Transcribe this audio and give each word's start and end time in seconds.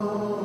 Oh. 0.00 0.37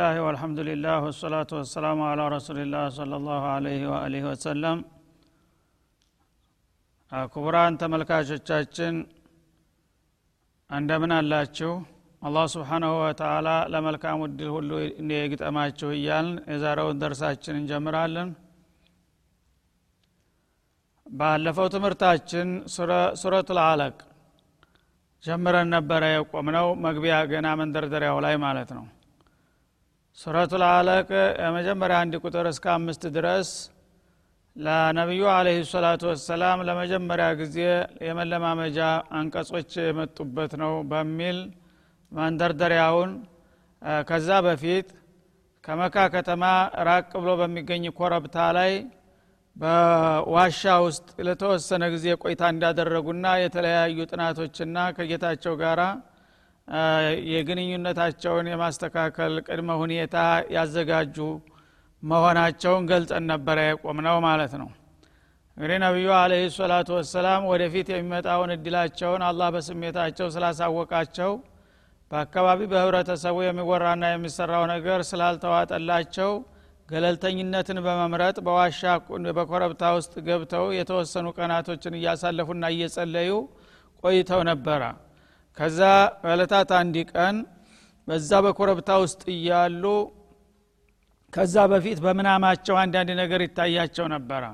ቢስሚላህ 0.00 0.26
ወልሐምዱሊላህ 0.26 0.98
ወሰላቱ 1.06 1.50
ወሰላሙ 1.58 1.98
አላ 2.06 2.20
ረሱሊላህ 2.34 2.84
ሰለ 2.94 3.12
ላሁ 3.24 3.42
አለይህ 3.48 3.82
ወአሊህ 3.90 4.22
ወሰለም 4.28 4.78
ክቡራን 7.32 7.74
ተመልካቾቻችን 7.82 8.94
እንደምን 10.70 11.12
አላችሁ 11.16 11.72
አላህ 12.22 12.44
ስብሓናሁ 12.54 12.92
ወተአላ 13.00 13.48
ለመልካም 13.74 14.22
እድል 14.26 14.48
ሁሉ 14.56 14.70
የግጠማችሁ 15.14 15.90
እያልን 15.96 16.38
የዛሬውን 16.52 17.02
ደርሳችን 17.02 17.58
እንጀምራለን 17.60 18.30
ባለፈው 21.06 21.68
ትምህርታችን 21.74 22.48
ሱረቱ 23.22 23.50
ልአለቅ 23.58 23.98
ጀምረን 25.24 25.70
ነበረ 25.76 26.02
የቆምነው 26.14 26.70
መግቢያ 26.86 27.18
ገና 27.32 27.50
መንደርደሪያው 27.62 28.18
ላይ 28.26 28.36
ማለት 28.46 28.72
ነው 28.78 28.86
ሱረቱ 30.18 30.52
ልአለቅ 30.62 31.08
የመጀመሪያ 31.42 31.96
አንድ 32.04 32.14
ቁጥር 32.22 32.46
እስከ 32.50 32.66
አምስት 32.72 33.02
ድረስ 33.16 33.50
ለነቢዩ 34.56 35.22
አለህ 35.34 35.58
ሰላቱ 35.70 36.02
ወሰላም 36.10 36.58
ለመጀመሪያ 36.68 37.26
ጊዜ 37.40 37.56
የመለማመጃ 38.06 38.78
አንቀጾች 39.18 39.70
የመጡበት 39.80 40.52
ነው 40.62 40.72
በሚል 40.90 41.38
መንደርደሪያውን 42.12 43.12
ከዛ 44.08 44.30
በፊት 44.46 44.88
ከመካ 45.64 45.96
ከተማ 46.14 46.44
ራቅ 46.88 47.10
ብሎ 47.22 47.30
በሚገኝ 47.40 47.84
ኮረብታ 47.98 48.36
ላይ 48.58 48.72
በዋሻ 49.56 50.62
ውስጥ 50.86 51.08
ለተወሰነ 51.26 51.84
ጊዜ 51.94 52.06
ቆይታ 52.22 52.42
እንዳደረጉና 52.54 53.26
የተለያዩ 53.42 53.98
ጥናቶችና 54.12 54.76
ከጌታቸው 54.96 55.54
ጋር 55.62 55.80
የግንኙነታቸውን 57.30 58.48
የማስተካከል 58.50 59.32
ቅድመ 59.46 59.70
ሁኔታ 59.80 60.16
ያዘጋጁ 60.56 61.16
መሆናቸውን 62.02 62.84
ገልጸን 62.90 63.24
ነበረ 63.32 63.58
የቆምነው 63.66 64.18
ማለት 64.26 64.52
ነው። 64.60 64.68
እንግዲህ 65.56 65.78
ነቢዩ 65.84 66.08
አለህ 66.18 66.42
ሰላቱ 66.54 66.88
ወሰላም 66.98 67.42
ወደፊት 67.50 67.88
የሚመጣውን 67.92 68.52
እድላቸውን 68.54 69.22
አላህ 69.28 69.48
በስሜታቸው 69.54 70.28
ስላሳወቃቸው 70.34 71.32
በአካባቢ 72.10 72.60
በህብረተሰቡ 72.70 73.36
የሚወራና 73.44 74.04
የሚሰራው 74.12 74.64
ነገር 74.72 75.00
ስላልተዋጠላቸው 75.10 76.30
ገለልተኝነትን 76.88 77.78
በመምረጥ 77.84 78.36
በዋሻ 78.46 78.80
በኮረብታ 79.36 79.92
ውስጥ 79.98 80.14
ገብተው 80.28 80.64
የተወሰኑ 80.78 81.26
ቀናቶችን 81.38 81.96
እያሳለፉና 81.98 82.64
እየጸለዩ 82.74 83.30
ቆይተው 84.02 84.42
ነበረ 84.50 84.82
ከዛ 85.56 85.80
በዕለታት 86.22 86.70
አንድ 86.78 86.96
ቀን 87.12 87.36
በዛ 88.08 88.30
በኮረብታ 88.44 88.90
ውስጥ 89.02 89.22
እያሉ 89.34 89.84
ከዛ 91.32 91.56
በፊት 91.72 91.98
በምናማቸው 92.04 92.76
አንዳንድ 92.82 93.10
ነገር 93.20 93.40
ይታያቸው 93.44 94.06
ነበረ። 94.14 94.44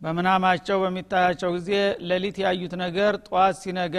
በምናማቸው 0.00 0.76
በሚታያቸው 0.82 1.50
ጊዜ 1.56 1.70
ሌሊት 2.10 2.36
ያዩት 2.44 2.74
ነገር 2.82 3.12
ጠዋት 3.26 3.56
ሲነጋ 3.62 3.96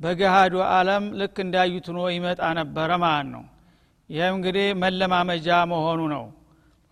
በገሃዱ 0.00 0.54
አለም 0.70 1.04
ልክ 1.20 1.36
እንዳዩት 1.44 1.86
ሆኖ 1.90 2.00
ይመጣ 2.14 2.42
ነበረ 2.60 2.90
ማለት 3.04 3.28
ነው። 3.34 3.44
ይህም 4.10 4.34
እንግዲህ 4.38 4.66
መለማመጃ 4.82 5.48
መሆኑ 5.72 6.00
ነው። 6.14 6.24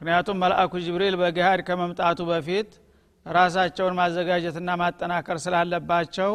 ምክንያቱም 0.01 0.39
መልአኩ 0.43 0.73
ጅብሪል 0.85 1.15
በገሃድ 1.23 1.61
ከመምጣቱ 1.69 2.21
በፊት 2.31 2.69
ራሳቸውን 3.27 3.95
ማዘጋጀትና 3.99 4.71
ማጠናከር 4.83 5.39
ስላለባቸው 5.45 6.31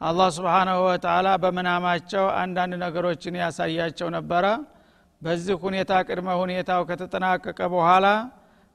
አላህ 0.00 0.28
ስብሓናሁ 0.36 0.78
ወተላ 0.86 1.28
በምናማቸው 1.42 2.24
አንዳንድ 2.40 2.74
ነገሮችን 2.82 3.38
ያሳያቸው 3.40 4.08
ነበረ። 4.16 4.44
በዚህ 5.22 5.56
ሁኔታ 5.64 5.92
ቅድመ 6.08 6.28
ሁኔታው 6.42 6.82
ከተጠናቀቀ 6.90 7.60
በኋላ 7.72 8.06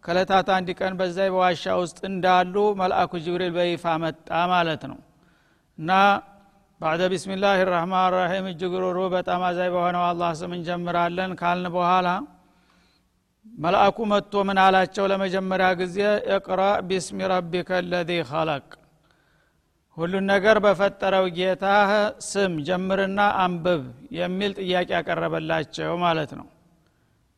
ከለታት 0.04 0.48
አንድ 0.56 0.70
ቀን 0.80 0.94
በዛ 1.00 1.18
በዋሻ 1.34 1.64
ውስጥ 1.82 2.00
እንዳሉ 2.10 2.56
መልአኩ 2.82 3.12
ጅብሪል 3.26 3.54
በይፋ 3.58 3.94
መጣ 4.04 4.30
ማለት 4.54 4.84
ነው። 4.92 5.00
እና 5.78 5.92
ባዕደ 6.82 7.02
ቢስሚላህ 7.14 7.58
ራህማን 7.72 8.12
ራሒም 8.16 8.46
እጅግ 8.52 8.74
ሩሩ 8.84 9.00
በጣም 9.16 9.42
አዛይ 9.50 9.70
በሆነው 9.76 10.04
አላህ 10.10 10.32
ስም 10.40 10.54
እንጀምራለን 10.58 11.32
ካልን 11.42 11.68
በኋላ 11.76 12.08
መልአኩ 13.46 13.98
መጥቶ 14.12 14.44
ምን 14.48 14.58
አላቸው 14.64 15.06
ለመጀመሪያ 15.12 15.68
ጊዜ? 15.82 15.98
እቅራ 16.36 16.62
ቢስሚ 16.90 17.20
ረቢከ 17.34 17.70
ለዚ 17.92 18.12
ኸለቅ 18.30 18.66
ሁሉን 19.98 20.26
ነገር 20.32 20.58
በፈጠረው 20.64 21.26
ጌታ 21.36 21.66
ስም 22.28 22.54
ጀምርና 22.68 23.20
አንብብ 23.44 23.84
የሚል 24.18 24.52
ጥያቄ 24.60 24.90
ያቀረበላቸው 24.96 25.92
ማለት 26.04 26.32
ነው። 26.40 26.48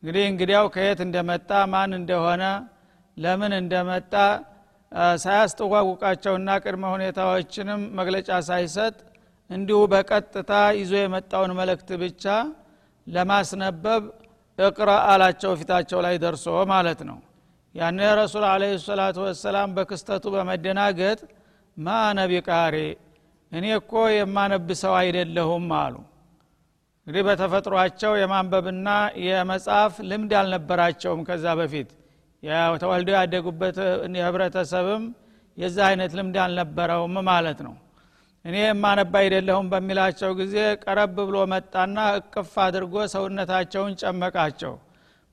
እንግዲህ 0.02 0.24
እንግዲያው 0.30 0.66
ከየት 0.74 1.00
እንደመጣ 1.06 1.50
ማን 1.72 1.92
እንደሆነ 1.98 2.44
ለምን 3.16 3.52
እንደመጣ 3.58 4.14
ሳያስተዋውቃቸውና 5.22 6.48
ቅድመ 6.64 6.84
ሁኔታዎችንም 6.94 7.80
መግለጫ 7.98 8.30
ሳይሰጥ 8.48 8.96
እንዲሁ 9.50 9.78
በቀጥታ 9.92 10.52
ይዞ 10.78 10.92
የመጣውን 11.00 11.52
መልእክት 11.58 11.90
ብቻ 12.02 12.24
ለማስነበብ 13.06 14.02
እቅራ 14.58 14.90
አላቸው 15.10 15.52
ፊታቸው 15.60 15.98
ላይ 16.06 16.14
ደርሶ 16.22 16.46
ማለት 16.72 17.00
ነው። 17.08 17.18
ያነ 17.74 18.00
ረሱል 18.20 18.44
አለ 18.50 18.62
ሰላቱ 18.84 19.16
ወሰላም 19.26 19.74
በክስተቱ 19.76 20.24
በመደናገጥ 20.34 21.18
ማ 21.76 21.88
ነቢቃሪ 22.18 22.76
እኔ 23.52 23.66
እኮ 23.78 23.92
የማነብ 24.12 24.68
ሰው 24.80 24.94
አይደለሁም 25.00 25.66
አሉ። 25.78 25.94
እንግዲህ 27.06 27.22
በተፈጥሯቸው 27.28 28.12
የማንበብና 28.20 28.88
የመጽሐፍ 29.26 29.94
ልምድ 30.08 30.32
አልነበራቸውም 30.40 31.20
ከዛ 31.28 31.46
በፊት። 31.60 31.90
ተወልደው 32.82 33.16
ያደጉበት 33.18 33.76
ህብረተሰብም 34.20 35.04
የዛ 35.58 35.76
አይነት 35.88 36.12
ልምድ 36.18 36.36
አልነበረውም 36.44 37.14
ማለት 37.28 37.60
ነው። 37.66 37.74
እኔ 38.44 38.56
የማነባ 38.62 39.14
አይደለሁም 39.22 39.68
በሚላቸው 39.72 40.32
ጊዜ 40.40 40.56
ቀረብ 40.82 41.16
ብሎ 41.20 41.36
መጣና 41.52 41.96
እቅፍ 42.18 42.52
አድርጎ 42.64 42.94
ሰውነታቸውን 43.14 43.94
ጨመቃቸው። 44.02 44.74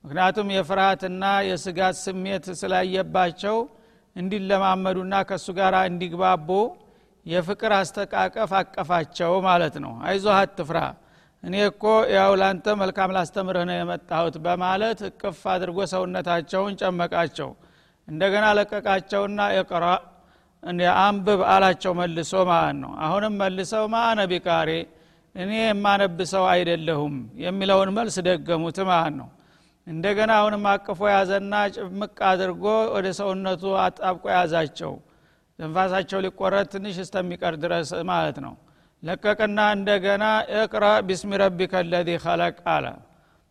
ምክንያቱም 0.04 0.48
የፍርሃትና 0.54 1.24
የስጋት 1.48 1.96
ስሜት 2.02 2.46
ስላየባቸው 2.60 3.58
እንዲለማመዱና 4.16 5.14
ከእሱ 5.28 5.46
ጋር 5.58 5.74
እንዲግባቡ 5.88 6.48
የፍቅር 7.26 7.72
አስተቃቀፍ 7.78 8.50
አቀፋቸው 8.58 9.32
ማለት 9.46 9.76
ነው። 9.84 9.92
አይዞህ 10.08 10.34
አትፍራ 10.40 10.78
እኔ 11.42 11.54
እኮ 11.70 11.84
ያው 12.14 12.32
ላንተ 12.40 12.66
መልካም 12.80 13.10
ላስተምርህ 13.16 13.64
ነው 13.68 13.76
የመጣሁት 13.78 14.36
በማለት 14.44 14.98
እቅፍ 15.08 15.40
አድርጎ 15.54 15.78
ሰውነታቸውን 15.92 16.74
ጨመቃቸው። 16.82 17.50
እንደገና 18.08 18.44
ለቀቃቸውና 18.58 19.40
የቅራ 19.56 19.84
አንብብ 21.02 21.40
አላቸው 21.52 21.92
መልሶ 21.98 22.32
ማለት 22.50 22.76
ነው። 22.82 22.92
አሁንም 23.04 23.34
መልሰው 23.42 23.84
ማአነ 23.94 24.20
ቢቃሪ 24.30 24.70
እኔ 25.34 25.52
የማነብሰው 25.62 26.44
አይደለሁም 26.50 27.14
የሚለውን 27.44 27.90
መልስ 27.96 28.16
ደገሙት 28.26 28.78
ማለት 28.90 29.14
ነው 29.20 29.28
እንደገና 29.86 30.30
አሁንም 30.40 30.62
አቅፎ 30.70 31.00
ያዘና 31.12 31.54
ጭምቅ 31.74 32.16
አድርጎ 32.28 32.64
ወደ 32.94 33.06
ሰውነቱ 33.18 33.62
አጣብቆ 33.82 34.24
ያዛቸው 34.36 34.92
ትንፋሳቸው 35.58 36.18
ሊቆረጥ 36.24 36.66
ትንሽ 36.72 36.96
እስተሚቀር 37.02 37.54
ድረስ 37.64 37.90
ማለት 38.10 38.38
ነው። 38.46 38.54
ለቀቅና 39.02 39.60
እንደገና 39.76 40.24
እቅራ 40.60 40.84
ቢስሚ 41.08 41.30
ረቢከ 41.42 41.82
ለዚ 41.90 42.10
ኸለቅ 42.24 42.56
አለ። 42.74 42.86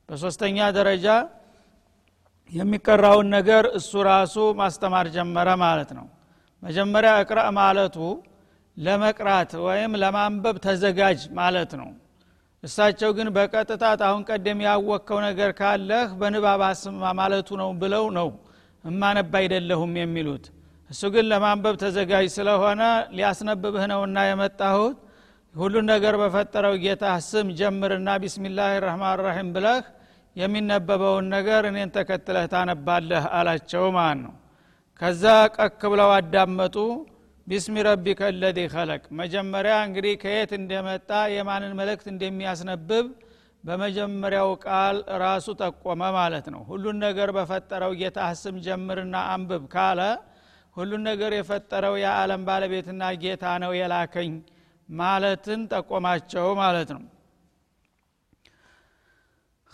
በሶስተኛ 0.09 0.57
ደረጃ 0.77 1.07
የሚቀራውን 2.51 3.27
ነገር 3.35 3.63
እሱ 3.79 3.91
ራሱ 4.09 4.35
ማስተማር 4.59 5.05
ጀመረ 5.15 5.49
ማለት 5.63 5.91
ነው። 5.99 6.07
መጀመሪያ 6.63 7.11
እቅረእ 7.23 7.49
ማለቱ 7.59 7.97
ለመቅራት 8.77 9.51
ወይም 9.65 9.91
ለማንበብ 10.03 10.55
ተዘጋጅ 10.65 11.21
ማለት 11.39 11.71
ነው 11.79 11.89
እሳቸው 12.63 13.09
ግን 13.17 13.27
በቀጥታ 13.35 13.83
አሁን 14.07 14.21
ቀደም 14.29 14.59
ያወቅከው 14.65 15.19
ነገር 15.25 15.49
ካለህ 15.57 16.09
በንባብ 16.19 16.61
አስማ 16.67 17.11
ማለቱ 17.19 17.49
ነው 17.61 17.69
ብለው 17.81 18.05
ነው 18.17 18.29
እማነብ 18.83 19.33
አይደለሁም 19.39 19.93
የሚሉት። 19.99 20.45
እሱ 20.89 21.01
ግን 21.13 21.25
ለማንበብ 21.31 21.75
ተዘጋጅ 21.81 22.25
ስለሆነ 22.35 22.81
ሊያስነብብህ 23.17 23.83
ነውና 23.91 24.17
የመጣሁት። 24.27 24.97
ሁሉን 25.55 25.85
ነገር 25.93 26.13
በፈጠረው 26.21 26.75
ጌታ 26.83 27.05
ስም 27.27 27.47
ጀምርና 27.59 28.09
ቢስሚላህ 28.21 28.69
ረህማን 28.85 29.17
ረሒም 29.21 29.49
ብለህ 29.55 29.83
የሚነበበውን 30.35 31.25
ነገር 31.35 31.63
እኔን 31.69 31.89
ተከትለህ 31.97 32.45
ታነባለህ 32.53 33.25
አላቸው 33.39 33.83
ማለት 33.97 34.21
ነው። 34.23 34.33
ከዛ 35.01 35.23
ቀክ 35.57 35.81
ብለው 35.93 36.09
አዳመጡ 36.15 36.75
ቢስሚ 37.47 37.75
ረቢከ 37.87 38.21
ለዚ 38.35 38.59
ኸለቅ። 38.73 39.03
መጀመሪያ 39.19 39.73
እንግዲህ 39.87 40.13
ከየት 40.21 40.51
እንደመጣ 40.59 41.09
የማንን 41.33 41.73
መልእክት 41.79 42.07
እንደሚያስነብብ 42.11 43.07
በመጀመሪያው 43.63 44.49
ቃል 44.65 44.95
ራሱ 45.23 45.47
ጠቆመ 45.61 46.01
ማለት 46.17 46.45
ነው። 46.53 46.61
ሁሉን 46.69 46.97
ነገር 47.05 47.29
በፈጠረው 47.37 47.91
ጌታ 48.01 48.19
ስም 48.41 48.55
ጀምርና 48.65 49.15
አንብብ 49.33 49.65
ካለ 49.75 50.01
ሁሉን 50.75 51.01
ነገር 51.09 51.31
የፈጠረው 51.37 51.95
የዓለም 52.01 52.43
ባለቤትና 52.47 53.11
ጌታ 53.23 53.45
ነው 53.63 53.73
የላከኝ 53.79 54.31
ማለትን 54.89 55.61
ጠቆማቸው 55.73 56.47
ማለት 56.61 56.89
ነው 56.95 57.03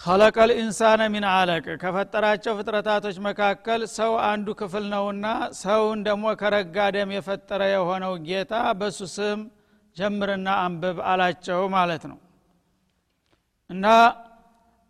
ኸለቀ 0.02 0.38
ልኢንሳነ 0.50 1.02
ሚን 1.14 1.26
አለቅ 1.30 1.66
ከፈጠራቸው 1.82 2.54
ፍጥረታቶች 2.60 3.18
መካከል 3.26 3.82
ሰው 3.96 4.12
አንዱ 4.28 4.48
ክፍል 4.60 4.86
ነውና 4.94 5.26
ሰውን 5.60 6.00
ደግሞ 6.08 6.26
ከረጋ 6.42 6.78
ደም 6.96 7.10
የፈጠረ 7.16 7.62
የሆነው 7.72 8.14
ጌታ 8.28 8.54
በሱ 8.80 9.00
ስም 9.16 9.40
ጀምርና 9.98 10.50
አንብብ 10.64 10.98
አላቸው 11.12 11.62
ማለት 11.76 12.04
ነው። 12.12 12.18
እና 13.70 13.86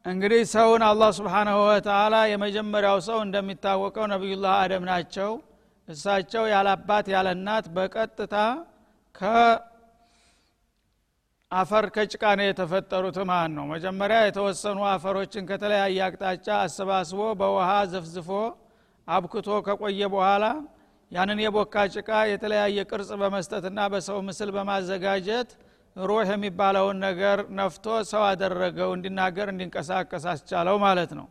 እንግዲህ 0.06 0.42
ሰውን 0.54 0.84
አላህ 0.90 1.10
ስብሓናሁ 1.18 1.58
ወተላ 1.66 2.16
የመጀመሪያው 2.32 3.00
ሰው 3.08 3.20
እንደሚታወቀው 3.26 4.06
ነቢዩላህ 4.14 4.54
አደም 4.62 4.86
ናቸው። 4.92 5.32
እሳቸው 5.88 6.44
ያለ 6.54 6.68
አባት 6.78 7.06
ያለ 7.14 7.28
እናት 7.38 7.66
በቀጥታ 7.76 8.36
ከአፈር 11.52 11.86
ከጭቃ 11.94 12.24
ነው 12.38 12.46
የተፈጠሩት 12.48 13.16
ማለት 13.30 13.52
ነው? 13.56 13.64
መጀመሪያ 13.72 14.18
የተወሰኑ 14.24 14.80
አፈሮችን 14.90 15.44
ከተለያየ 15.50 15.98
አቅጣጫ 16.08 16.48
አሰባስቦ 16.66 17.20
በውሃ 17.40 17.70
ዘፍዝፎ 17.94 18.30
አብክቶ 19.08 19.50
ከቆየ 19.68 20.02
በኋላ 20.14 20.46
ያንን 21.12 21.40
የቦካ 21.44 21.76
ጭቃ 21.96 22.10
የተለያየ 22.32 22.78
ቅርጽ 22.92 23.10
በመስጠትና 23.22 23.80
በሰው 23.94 24.20
ምስል 24.28 24.50
በማዘጋጀት 24.58 25.50
ሩህ 25.96 26.30
የሚባለውን 26.34 27.00
ነገር 27.08 27.42
ነፍቶ 27.60 27.86
ሰው 28.12 28.26
አደረገው 28.28 28.92
እንዲናገር 28.98 29.50
እንዲንቀሳቀስ 29.54 30.28
አስቻለው 30.34 30.78
ማለት 30.86 31.14
ነው። 31.20 31.28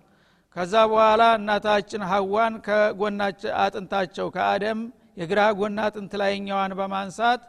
ከዛ 0.56 0.74
በኋላ 0.92 1.22
እናታችን 1.38 2.04
ሀዋን 2.10 2.56
ከጎናች 2.66 3.40
አጥንታቸው 3.62 4.28
ከአደም 4.36 4.80
የግራ 5.22 5.40
ጎና 5.60 5.78
አጥንት 5.88 6.12
ላይኛዋን 6.22 6.74
በማንሳት 6.80 7.44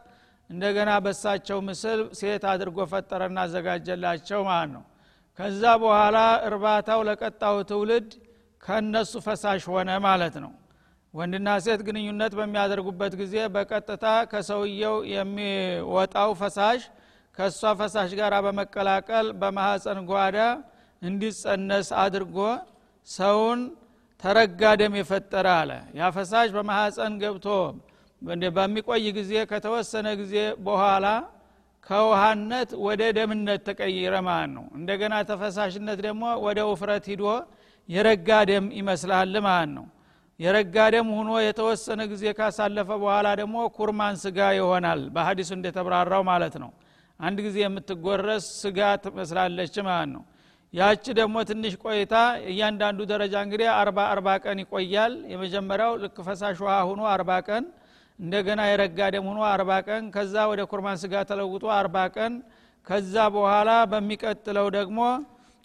እንደገና 0.50 0.90
በሳቸው 1.04 1.58
ምስል 1.66 2.00
ሴት 2.20 2.44
አድርጎ 2.52 2.78
ፈጠረና 2.92 3.38
አዘጋጀላቸው 3.46 4.40
ማለት 4.48 4.70
ነው። 4.76 4.84
ከዛ 5.38 5.62
በኋላ 5.82 6.16
እርባታው 6.48 7.00
ለቀጣው 7.08 7.56
ትውልድ 7.70 8.08
ከነሱ 8.62 9.12
ፈሳሽ 9.26 9.62
ሆነ 9.72 9.90
ማለት 10.06 10.34
ነው። 10.44 10.52
ወንድና 11.14 11.48
ሴት 11.64 11.80
ግንኙነት 11.86 12.32
በሚያደርጉበት 12.38 13.12
ጊዜ 13.20 13.36
በቀጥታ 13.54 14.06
ከሰውየው 14.32 14.96
የሚወጣው 15.14 16.32
ፈሳሽ 16.40 16.82
ከእሷ 17.38 17.72
ፈሳሽ 17.80 18.10
ጋር 18.20 18.34
በመቀላቀል 18.46 19.26
በማሐፀን 19.40 20.00
ጓዳ 20.10 20.38
እንዲጸነስ 21.02 21.88
አድርጎ 22.02 22.36
ሰውን 23.08 23.60
ተረጋ 24.22 24.62
ደም 24.80 24.94
የፈጠረ 25.00 25.46
አለ። 25.60 25.70
ያ 25.98 26.10
ፈሳሽ 26.16 26.48
በማሐፀን 26.56 27.14
ገብቶ 27.22 27.46
በሚቆይ 28.56 29.06
ጊዜ 29.18 29.32
ከተወሰነ 29.50 30.08
ጊዜ 30.20 30.34
በኋላ 30.66 31.06
ከውሃነት 31.86 32.70
ወደ 32.86 33.02
ደምነት 33.16 33.60
ተቀይረ 33.68 34.14
ማለት 34.26 34.50
ነው። 34.56 34.64
እንደገና 34.78 35.14
ተፈሳሽነት 35.30 35.98
ደግሞ 36.06 36.24
ወደ 36.46 36.58
ውፍረት 36.70 37.06
ሂዶ 37.12 37.24
የረጋ 37.88 38.28
ደም 38.50 38.66
ይመስላል 38.78 39.34
ማለት 39.46 39.70
ነው። 39.76 39.86
የረጋ 40.40 40.76
ደም 40.94 41.08
ሁኖ 41.16 41.30
የተወሰነ 41.44 42.00
ጊዜ 42.12 42.24
ካሳለፈ 42.38 42.88
በኋላ 43.02 43.28
ደግሞ 43.40 43.56
ኩርማን 43.76 44.14
ስጋ 44.22 44.38
ይሆናል 44.58 45.00
በሀዲሱ 45.14 45.50
እንደተብራራው 45.56 46.22
ማለት 46.30 46.54
ነው። 46.62 46.70
አንድ 47.20 47.38
ጊዜ 47.46 47.56
የምትጎረስ 47.64 48.44
ስጋ 48.62 48.78
ትመስላለች 49.04 49.74
ማለት 49.88 50.10
ነው። 50.14 50.22
ያች 50.74 51.04
ደግሞ 51.18 51.36
ትንሽ 51.48 51.74
ቆይታ 51.84 52.14
እያንዳንዱ 52.50 53.00
ደረጃ 53.12 53.34
እንግዲህ 53.46 53.68
አርባ 53.74 53.98
አርባ 54.12 54.28
ቀን 54.44 54.58
ይቆያል። 54.64 55.14
የመጀመሪያው 55.32 55.92
ልክ 56.02 56.16
ፈሳሽ 56.28 56.58
ውሃ 56.64 56.76
ሁኖ 56.90 57.00
አርባ 57.14 57.30
ቀን 57.48 57.64
እንደገና 58.20 58.60
የረጋ 58.68 58.98
ደም 59.14 59.26
ሁኖ 59.30 59.40
አርባ 59.50 59.70
ቀን 59.86 60.04
ከዛ 60.14 60.34
ወደ 60.50 60.62
ኩርማን 60.70 60.98
ስጋ 61.02 61.22
ተለውጦ 61.28 61.64
አርባ 61.76 61.96
ቀን 62.16 62.32
ከዛ 62.86 63.14
በኋላ 63.34 63.70
በሚቀጥለው 63.92 64.66
ደግሞ 64.76 65.00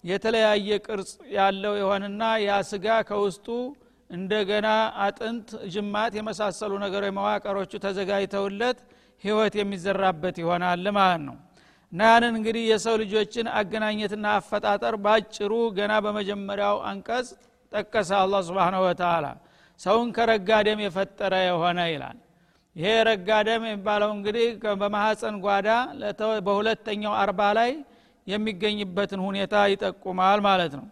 የተለያየ 0.04 0.68
ቅርጽ 0.86 1.10
ያለው 1.36 1.74
የሆንና 1.80 2.22
ያ 2.42 2.58
ስጋ 2.70 2.86
ከውስጡ 3.08 3.46
እንደገና 4.10 4.68
አጥንት 5.04 5.48
ጅማት 5.72 6.12
የመሳሰሉ 6.18 6.72
ነገሮች 6.84 7.14
መዋቀሮቹ 7.16 7.72
ተዘጋጅተውለት 7.84 8.78
ህይወት 9.24 9.54
የሚዘራበት 9.60 10.36
ይሆናል 10.42 10.84
ማለት 10.98 11.22
ነው። 11.28 11.36
እና 11.92 12.00
ያንን 12.10 12.34
እንግዲህ 12.38 12.64
የሰው 12.70 12.94
ልጆችን 13.02 13.46
አገናኘትና 13.58 14.26
አፈጣጠር 14.38 14.94
ባጭሩ 15.04 15.52
ገና 15.76 15.92
በመጀመሪያው 16.04 16.78
አንቀጽ 16.90 17.28
ጠቀሰ 17.72 18.10
አላ 18.20 18.40
ስብን 18.48 18.76
ወተላ 18.84 19.26
ሰውን 19.80 20.08
ከረጋ 20.16 20.50
ደም 20.66 20.80
የፈጠረ 20.84 21.34
የሆነ 21.46 21.80
ይላል 21.92 22.18
ይሄ 22.76 22.88
ረጋ 23.08 23.28
ደም 23.46 23.62
የሚባለው 23.66 24.10
እንግዲህ 24.16 24.46
በማሐፀን 24.80 25.36
ጓዳ 25.44 25.68
በሁለተኛው 26.46 27.14
አርባ 27.20 27.40
ላይ 27.58 27.70
የሚገኝበትን 28.26 29.20
ሁኔታ 29.26 29.54
ይጠቁማል 29.72 30.40
ማለት 30.46 30.72
ነው። 30.78 30.86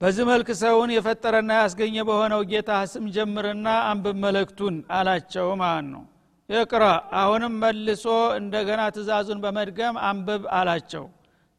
በዚህ 0.00 0.24
መልክ 0.28 0.48
ሰውን 0.60 0.90
የፈጠረና 0.94 1.52
ያስገኘ 1.60 1.96
በሆነው 2.08 2.42
ጌታ 2.50 2.70
ስም 2.92 3.06
ጀምርና 3.16 3.68
አንብብ 3.88 4.16
መለክቱን 4.22 4.76
አላቸው 4.98 5.48
ማለት 5.62 5.88
ነው። 5.90 6.02
እቅራ 6.48 6.84
አሁንም 7.20 7.52
መልሶ 7.62 8.06
እንደገና 8.38 8.82
ትእዛዙን 8.94 9.40
በመድገም 9.44 9.96
አንብብ 10.08 10.44
አላቸው። 10.58 11.04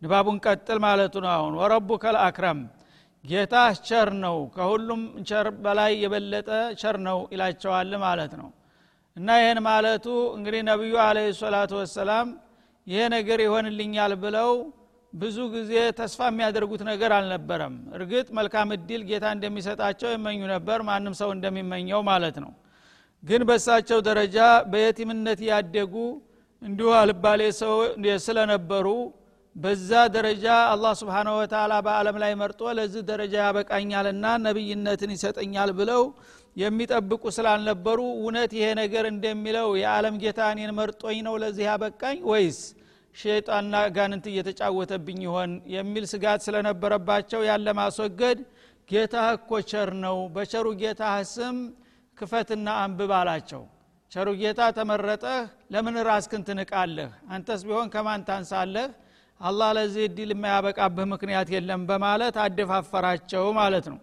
ንባቡን 0.01 0.37
ቀጥል 0.45 0.79
ማለቱ 0.85 1.15
ነው 1.25 1.31
አሁን። 1.35 1.53
ወረቡከል 1.61 2.15
አክረም 2.23 2.59
ጌታ 3.23 3.55
ቸር 3.87 4.09
ነው 4.23 4.37
ከሁሉም 4.55 5.01
ቸር 5.29 5.47
በላይ 5.63 5.91
የበለጠ 6.03 6.49
ቸር 6.81 6.95
ነው 7.07 7.19
ይላቸዋል 7.33 7.91
ማለት 8.03 8.33
ነው። 8.39 8.49
እና 9.17 9.29
ይህን 9.41 9.59
ማለቱ 9.65 10.05
እንግዲህ 10.37 10.61
ነቢዩ 10.69 10.93
አለ 11.05 11.17
ሰላቱ 11.41 11.71
ወሰላም 11.81 12.27
ይሄ 12.87 13.01
ነገር 13.15 13.39
ይሆንልኛል 13.45 14.13
ብለው 14.23 14.51
ብዙ 15.13 15.37
ጊዜ 15.53 15.71
ተስፋ 15.97 16.19
የሚያደርጉት 16.29 16.81
ነገር 16.89 17.11
አልነበረም። 17.17 17.75
እርግጥ 17.97 18.27
መልካም 18.37 18.69
እድል 18.75 19.01
ጌታ 19.09 19.25
እንደሚሰጣቸው 19.35 20.09
ይመኙ 20.15 20.39
ነበር 20.53 20.79
ማንም 20.89 21.15
ሰው 21.21 21.29
እንደሚመኘው 21.35 22.01
ማለት 22.11 22.37
ነው። 22.43 22.51
ግን 23.23 23.41
በሳቸው 23.49 23.99
ደረጃ 24.07 24.37
በየቲምነት 24.71 25.41
ያደጉ 25.49 25.95
እንዲሁ 26.61 26.89
አልባሌ 26.99 27.41
ሰው 27.59 27.75
ስለነበሩ 28.25 28.87
በዛ 29.55 29.89
ደረጃ 30.15 30.45
አላህ 30.73 30.93
ስብሓንሁ 30.99 31.33
ወተላ 31.39 31.73
በአለም 31.85 32.17
ላይ 32.23 32.33
መርጦ 32.41 32.61
ለዚህ 32.77 33.01
ደረጃ 33.09 33.33
ያበቃኛልና 33.43 34.25
ነቢይነትን 34.45 35.11
ይሰጠኛል 35.15 35.71
ብለው 35.79 36.03
የሚጠብቁ 36.55 37.23
ስላልነበሩ 37.35 37.99
እውነት 38.15 38.51
ይሄ 38.57 38.67
ነገር 38.81 39.05
እንደሚለው 39.11 39.67
የዓለም 39.81 40.15
ጌታ 40.23 40.39
እኔን 40.53 40.71
መርጦኝ 40.79 41.19
ነው 41.27 41.35
ለዚህ 41.43 41.65
ያበቃኝ 41.69 42.17
ወይስ 42.31 42.59
ሸይጣንና 43.15 43.75
ጋንንት 43.95 44.25
እየተጫወተብኝ 44.31 45.19
ይሆን 45.27 45.51
የሚል 45.75 46.05
ስጋት 46.11 46.41
ስለነበረባቸው 46.47 47.41
ያለ 47.49 47.67
ማስወገድ 47.79 48.39
ጌታ 48.89 49.15
እኮ 49.35 49.51
ቸር 49.71 49.89
ነው። 50.05 50.17
በቸሩ 50.35 50.67
ጌታ 50.81 51.03
ስም 51.31 51.57
ክፈትና 52.17 52.67
አንብብ 52.83 53.11
አላቸው። 53.19 53.61
ቸሩ 54.11 54.29
ጌታ 54.41 54.61
ተመረጠህ 54.77 55.41
ለምን 55.73 55.95
ራስክን 56.09 56.41
ትንቃለህ? 56.47 57.11
አንተስ 57.33 57.61
ቢሆን 57.67 57.87
ከማን 57.93 58.21
ታንሳለህ 58.29 58.87
አላህ 59.41 59.69
ለዚህ 59.77 60.03
እድል 60.07 60.31
የማያበቃብህ 60.33 61.05
ምክንያት 61.11 61.47
የለም 61.53 61.81
በማለት 61.89 62.35
አደፋፈራቸው 62.43 63.45
ማለት 63.57 63.85
ነው። 63.91 63.99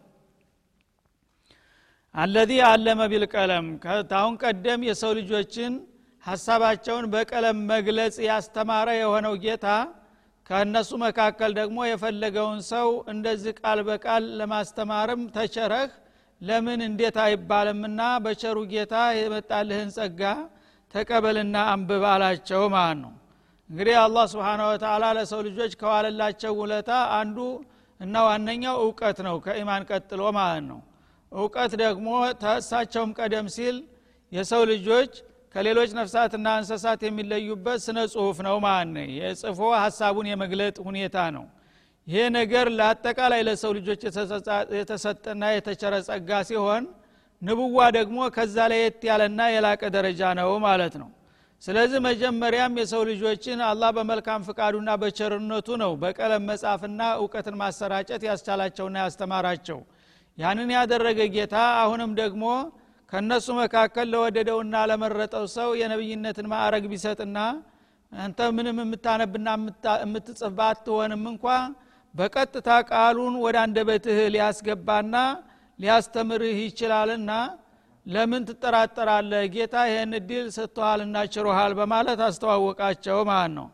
አለዚ 2.15 2.51
አለመ 2.69 3.01
ቢልቀለም። 3.13 3.67
ከታሁን 3.85 4.35
ቀደም 4.43 4.81
የሰው 4.89 5.13
ልጆችን 5.19 5.73
ሀሳባቸውን 6.25 7.05
በቀለም 7.13 7.59
መግለጽ 7.71 8.17
ያስተማረ 8.29 8.89
የሆነው 8.99 9.35
ጌታ 9.45 9.67
ከእነሱ 10.51 10.91
መካከል 11.05 11.51
ደግሞ 11.59 11.79
የፈለገውን 11.87 12.61
ሰው 12.71 12.89
እንደዚህ 13.13 13.55
ቃል 13.61 13.81
በቃል 13.89 14.25
ለማስተማርም 14.39 15.23
ተቸረህ 15.35 15.91
ለምን 16.41 16.81
እንዴት 16.87 17.17
አይባልምና 17.25 18.01
በቸሩ 18.25 18.59
ጌታ 18.73 18.97
የመጣልህን 19.19 19.91
ጸጋ 19.97 20.23
ተቀበልና 20.95 21.57
አንብብ 21.73 22.05
አላቸው 22.13 22.63
ማለት 22.75 22.99
ነው 23.03 23.13
እንግዲህ 23.71 23.97
አላህ 24.03 24.25
ስብሓን 24.33 24.61
ወተላ 24.67 25.05
ለሰው 25.17 25.41
ልጆች 25.47 25.73
ከዋለላቸው 25.81 26.53
ውለታ 26.61 26.91
አንዱ 27.19 27.39
እና 28.01 28.15
ዋነኛው 28.27 28.77
እውቀት 28.85 29.19
ነው 29.27 29.37
ከኢማን 29.45 29.83
ቀጥሎ 29.91 30.23
ማለት 30.39 30.65
ነው። 30.71 30.79
እውቀት 31.33 31.73
ደግሞ 31.83 32.09
ተእሳቸውም 32.43 33.11
ቀደም 33.19 33.49
ሲል 33.57 33.77
የሰው 34.33 34.63
ልጆች 34.73 35.13
ከሌሎች 35.55 35.91
ነፍሳትና 35.99 36.47
እንስሳት 36.61 37.01
የሚለዩበት 37.07 37.79
ስነ 37.85 37.99
ጽሁፍ 38.15 38.39
ነው 38.47 38.57
ማለት 38.67 38.91
ነው። 38.97 39.07
የጽፎ 39.19 39.61
ሀሳቡን 39.83 40.27
የመግለጥ 40.33 40.77
ሁኔታ 40.89 41.17
ነው። 41.37 41.45
ይሄ 42.07 42.21
ነገር 42.39 42.67
ለአጠቃላይ 42.79 43.41
ለሰው 43.49 43.73
ልጆች 43.79 44.01
የተሰጠና 44.79 45.45
የተቸረ 45.57 45.95
ጸጋ 46.09 46.41
ሲሆን 46.51 46.85
ንብዋ 47.43 47.79
ደግሞ 47.97 48.19
ከዛ 48.37 48.57
ለየት 48.73 49.03
ያለና 49.09 49.41
የላቀ 49.55 49.83
ደረጃ 49.97 50.23
ነው 50.39 50.51
ማለት 50.65 50.95
ነው 51.03 51.09
ስለዚህ 51.63 52.01
መጀመሪያም 52.07 52.75
የሰው 52.81 53.03
ልጆችን 53.09 53.61
አላህ 53.69 53.91
በመልካም 53.97 54.45
ፍቃዱና 54.49 54.91
በቸርነቱ 55.03 55.69
ነው 55.83 55.93
በቀለም 56.03 56.45
መጻፍና 56.51 57.01
እውቀትን 57.19 57.57
ማሰራጨት 57.63 58.23
ያስቻላቸውና 58.29 58.97
ያስተማራቸው። 59.05 59.79
ያንን 60.39 60.71
ያደረገ 60.77 61.21
ጌታ 61.35 61.55
አሁንም 61.81 62.13
ደግሞ 62.21 62.45
ከእነሱ 63.13 63.47
መካከል 63.61 64.07
ለወደደውና 64.13 64.77
ለመረጠው 64.91 65.45
ሰው 65.57 65.69
የነብይነትን 65.81 66.49
ማዕረግ 66.53 66.85
ቢሰጥና 66.93 67.39
አንተ 68.13 68.41
ምንም 68.57 68.79
የምታነብና 68.83 69.49
የምትጽፍ 70.03 70.53
ባትሆንም 70.59 71.25
እንኳ 71.33 71.47
በቀጥታ 72.15 72.69
ቃሉን 72.91 73.35
ወደ 73.45 73.57
አንደበትህ 73.65 74.19
ሊያስገባና 74.35 75.17
ሊያስተምርህ 75.79 76.59
ይችላልና 76.65 77.33
ለምን 78.09 78.43
ትጠራጠራለህ? 78.49 79.43
ጌታ 79.55 79.75
ይህን 79.91 80.13
እድል 80.19 80.47
ሰጥቶሃልና 80.57 81.17
ችሮሃል 81.33 81.73
በማለት 81.79 82.21
አስተዋወቃቸው 82.27 83.19
ማለት 83.31 83.53
ነው። 83.59 83.67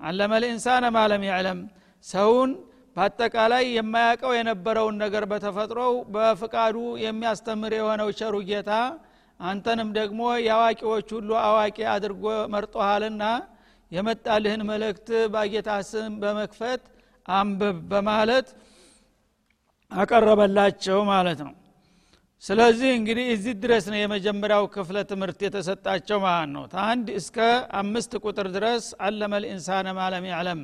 አለመ 0.00 0.32
ልኢንሳነ 0.42 0.84
ማለም 0.96 1.22
ያዕለም። 1.30 1.58
ሰውን 2.04 2.50
በአጠቃላይ 2.96 3.64
የማያውቀው 3.74 4.32
የነበረውን 4.36 4.96
ነገር 5.02 5.24
በተፈጥሮው 5.32 5.92
በፍቃዱ 6.14 6.76
የሚያስተምር 7.04 7.72
የሆነው 7.78 8.08
ቸሩ 8.18 8.36
ጌታ 8.48 8.70
አንተንም 9.40 9.90
ደግሞ 9.98 10.22
የአዋቂዎች 10.46 11.08
ሁሉ 11.16 11.30
አዋቂ 11.44 11.78
አድርጎ 11.92 12.24
መርጦሃልና 12.54 13.24
የመጣልህን 13.92 14.62
መልእክት 14.70 15.08
በጌታ 15.34 15.70
ስም 15.90 16.12
በመክፈት 16.22 16.82
አንብብ 17.28 17.78
በማለት 17.92 18.48
አቀረበላቸው 19.92 20.98
ማለት 21.10 21.40
ነው 21.46 21.54
ስለዚህ 22.42 22.90
እንግዲህ 22.98 23.26
እዚህ 23.32 23.54
ድረስ 23.62 23.84
ነው 23.92 23.98
የመጀመሪያው 24.00 24.64
ክፍለ 24.74 24.96
ትምህርት 25.10 25.40
የተሰጣቸው 25.46 26.18
ማለት 26.24 26.50
ነው። 26.54 26.64
ታንድ 26.74 27.06
እስከ 27.18 27.36
አምስት 27.80 28.12
ቁጥር 28.24 28.46
ድረስ 28.54 28.84
አለመ 29.06 29.32
ልኢንሳነ 29.42 29.86
ማለም 29.98 30.24
ያዕለም 30.30 30.60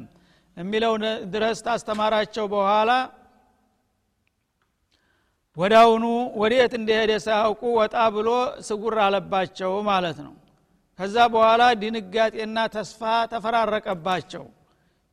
የሚለው 0.56 0.94
ድረስ 1.34 1.58
ታስተማራቸው 1.66 2.46
በኋላ 2.54 2.90
ወዳውኑ 5.56 6.04
ወዴት 6.40 6.72
እንደሄደ 6.78 7.12
ሳያውቁ 7.24 7.62
ወጣ 7.78 7.96
ብሎ 8.16 8.30
ስጉር 8.66 8.96
አለባቸው 9.04 9.72
ማለት 9.88 10.18
ነው። 10.26 10.34
ከዛ 10.98 11.16
በኋላ 11.34 11.62
ድንጋጤና 11.80 12.58
ተስፋ 12.74 13.00
ተፈራረቀባቸው። 13.32 14.44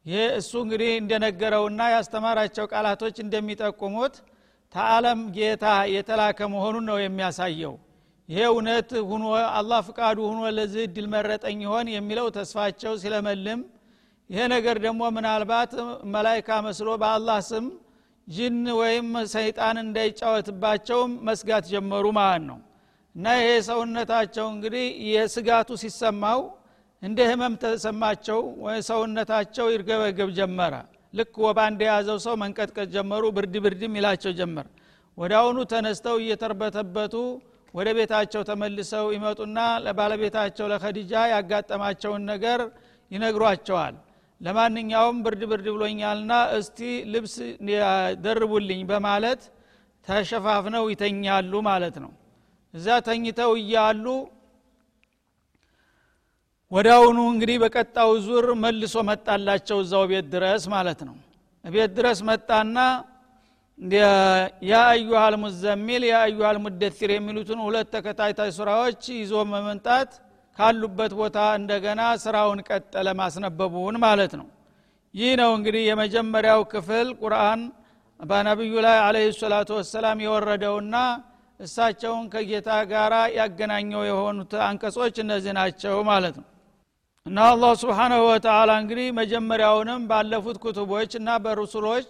ይህ 0.05 0.25
እሱ 0.39 0.51
እንግዲህ 0.63 0.91
እንደነገረውና 0.97 1.81
ያስተማራቸው 1.93 2.65
ቃላቶች 2.73 3.15
እንደሚጠቁሙት 3.23 4.15
ተአለም 4.73 5.19
ጌታ 5.35 5.65
የተላከ 5.93 6.39
መሆኑን 6.53 6.85
ነው 6.89 6.97
የሚያሳየው። 7.01 7.73
ይሄ 8.29 8.41
እውነት 8.51 8.89
ሁኖ 9.09 9.23
አላህ 9.57 9.79
ፍቃዱ 9.87 10.17
ሁኖ 10.29 10.41
ለዚህ 10.57 10.83
እድል 10.87 11.07
መረጠኝ 11.13 11.57
ይሆን 11.65 11.87
የሚለው 11.95 12.27
ተስፋቸው 12.37 12.93
ሲለመልም 13.01 13.61
ይሄ 14.29 14.41
ነገር 14.53 14.75
ደግሞ 14.85 15.01
ምናልባት 15.15 15.71
መላይካ 16.13 16.49
መስሎ 16.67 16.89
በአላህ 17.01 17.39
ስም 17.49 17.65
ጅን 18.27 18.57
ወይም 18.79 19.07
ሰይጣን 19.33 19.77
እንዳይጫወትባቸውም 19.83 21.11
መስጋት 21.27 21.65
ጀመሩ 21.73 22.05
ማለት 22.19 22.43
ነው። 22.49 22.59
እና 23.15 23.25
ይሄ 23.39 23.49
ሰውነታቸው 23.67 24.45
እንግዲህ 24.53 24.85
የስጋቱ 25.09 25.69
ሲሰማው 25.81 26.39
እንደ 27.03 27.19
ህመም 27.29 27.53
ተሰማቸው 27.63 28.39
ሰውነታቸው 28.89 29.65
ይርገበገብ 29.73 30.29
ጀመረ 30.37 30.73
ልክ 31.13 31.33
ወባ 31.45 31.59
እንደያዘው 31.71 32.17
ሰው 32.23 32.35
መንቀጥቀጥ 32.41 32.87
ጀመሩ። 32.95 33.23
ብርድ 33.37 33.55
ብርድም 33.65 33.95
ይላቸው 33.99 34.31
ጀመር። 34.39 34.67
አሁኑ 35.37 35.57
ተነስተው 35.71 36.15
እየተርበተበቱ 36.21 37.15
ወደ 37.73 37.89
ቤታቸው 37.97 38.41
ተመልሰው 38.49 39.05
ይመጡና 39.15 39.57
ለባለቤታቸው 39.85 40.65
ለከዲጃ 40.71 41.13
ያጋጠማቸውን 41.33 42.23
ነገር 42.31 42.59
ይነግሯቸዋል። 43.11 43.95
ለማንኛውም 44.41 45.17
ብርድ 45.25 45.41
ብርድ 45.51 45.67
ብሎኛልና 45.75 46.31
እስቲ 46.57 46.79
ልብስ 47.13 47.35
ደርቡልኝ 48.25 48.81
በማለት 48.91 49.41
ተሸፋፍነው 50.07 50.85
ይተኛሉ 50.93 51.53
ማለት 51.69 51.95
ነው። 52.03 52.11
እዛ 52.73 52.87
ተኝተው 53.07 53.51
እያሉ 53.61 54.05
ወዳውኑ 56.73 57.19
እንግዲህ 57.31 57.57
በቀጣው 57.63 58.11
ዙር 58.25 58.45
መልሶ 58.61 58.95
መጣላቸው 59.09 59.77
እዛው 59.83 60.03
ቤት 60.11 60.27
ድረስ 60.33 60.63
ማለት 60.73 60.99
ነው። 61.07 61.15
ቤት 61.65 61.91
ድረስ 61.97 62.19
መጣና 62.29 62.77
ያ 64.69 64.79
አዩሃል 64.89 65.35
ሙዘሚል 65.43 66.03
ያ 66.09 66.15
የሚሉትን 67.13 67.59
ሁለት 67.65 67.87
ተከታታይ 67.95 68.51
ስራዎች 68.57 69.03
ይዞ 69.15 69.33
መመንጣት 69.51 70.11
ካሉበት 70.57 71.13
ቦታ 71.19 71.37
እንደገና 71.59 72.01
ስራውን 72.23 72.59
ቀጠለ 72.69 73.07
ማስነበቡን 73.19 73.95
ማለት 74.05 74.33
ነው። 74.39 74.47
ይህ 75.13 75.33
ነው 75.41 75.51
እንግዲህ 75.57 75.83
የመጀመሪያው 75.89 76.61
ክፍል 76.73 77.09
ቁርአን 77.21 77.61
በነቢዩ 78.19 78.73
ላይ 78.85 78.97
አለህ 79.05 79.25
ሰላቱ 79.39 79.69
ወሰላም 79.79 80.17
የወረደውና 80.25 80.95
እሳቸውን 81.59 82.25
ከጌታ 82.33 82.69
ጋር 82.91 83.13
ያገናኘው 83.37 84.03
የሆኑት 84.09 84.53
አንቀጾች 84.67 85.15
እነዚህ 85.23 85.53
ናቸው 85.59 85.95
ማለት 86.09 86.35
ነው 86.39 86.47
እና 87.25 87.39
አላህ 87.49 87.71
ስብሓናሁ 87.81 88.21
ወተላ 88.25 88.71
እንግዲህ 88.81 89.05
መጀመሪያውንም 89.19 90.01
ባለፉት 90.09 90.57
ኩቱቦች 90.63 91.11
እና 91.19 91.29
በሩሱሎች 91.43 92.07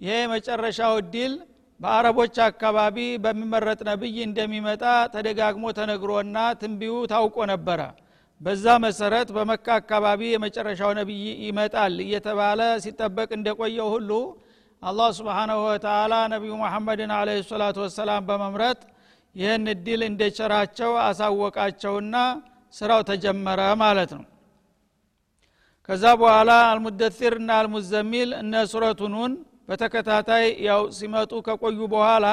ይሄ 0.00 0.14
የመጨረሻው 0.18 0.94
እድል 1.00 1.32
በአረቦች 1.80 2.36
አካባቢ 2.46 2.96
በሚመረጥ 3.24 3.78
ነብይ 3.88 4.16
እንደሚመጣ 4.26 4.82
ተደጋግሞ 5.14 5.64
ተነግሮና 5.78 6.38
ትንቢዩ 6.60 6.94
ታውቆ 7.12 7.36
ነበረ። 7.52 7.80
በዛ 8.40 8.74
መሰረት 8.84 9.28
በመካ 9.36 9.66
አካባቢ 9.80 10.22
የመጨረሻው 10.32 10.90
ነቢይ 10.98 11.22
ይመጣል 11.46 11.94
እየተባለ 12.04 12.60
ሲጠበቅ 12.84 13.28
እንደቆየው 13.38 13.90
ሁሉ 13.94 14.10
አላህ 14.82 15.10
ስብሓናሁ 15.18 15.60
ወተላ 15.68 16.14
ነቢዩ 16.34 16.54
መሐመድን 16.62 17.12
አለ 17.18 17.30
ሰላቱ 17.48 17.78
ወሰላም 17.84 18.26
በመምረጥ 18.28 18.80
ይህን 19.36 19.66
እድል 19.72 20.02
እንደቸራቸው 20.10 20.92
አሳወቃቸውና 21.06 22.14
ስራው 22.72 23.02
ተጀመረ 23.10 23.60
ማለት 23.82 24.12
ነው 24.18 24.24
ከዛ 25.88 26.04
በኋላ 26.20 26.50
አልሙደሲር 26.70 27.34
እና 27.38 27.50
አልሙዘሚል 27.60 28.30
እነ 28.40 28.54
ሱረቱኑን 28.72 29.32
በተከታታይ 29.68 30.46
ያው 30.66 30.82
ሲመጡ 30.96 31.32
ከቆዩ 31.46 31.78
በኋላ 31.94 32.26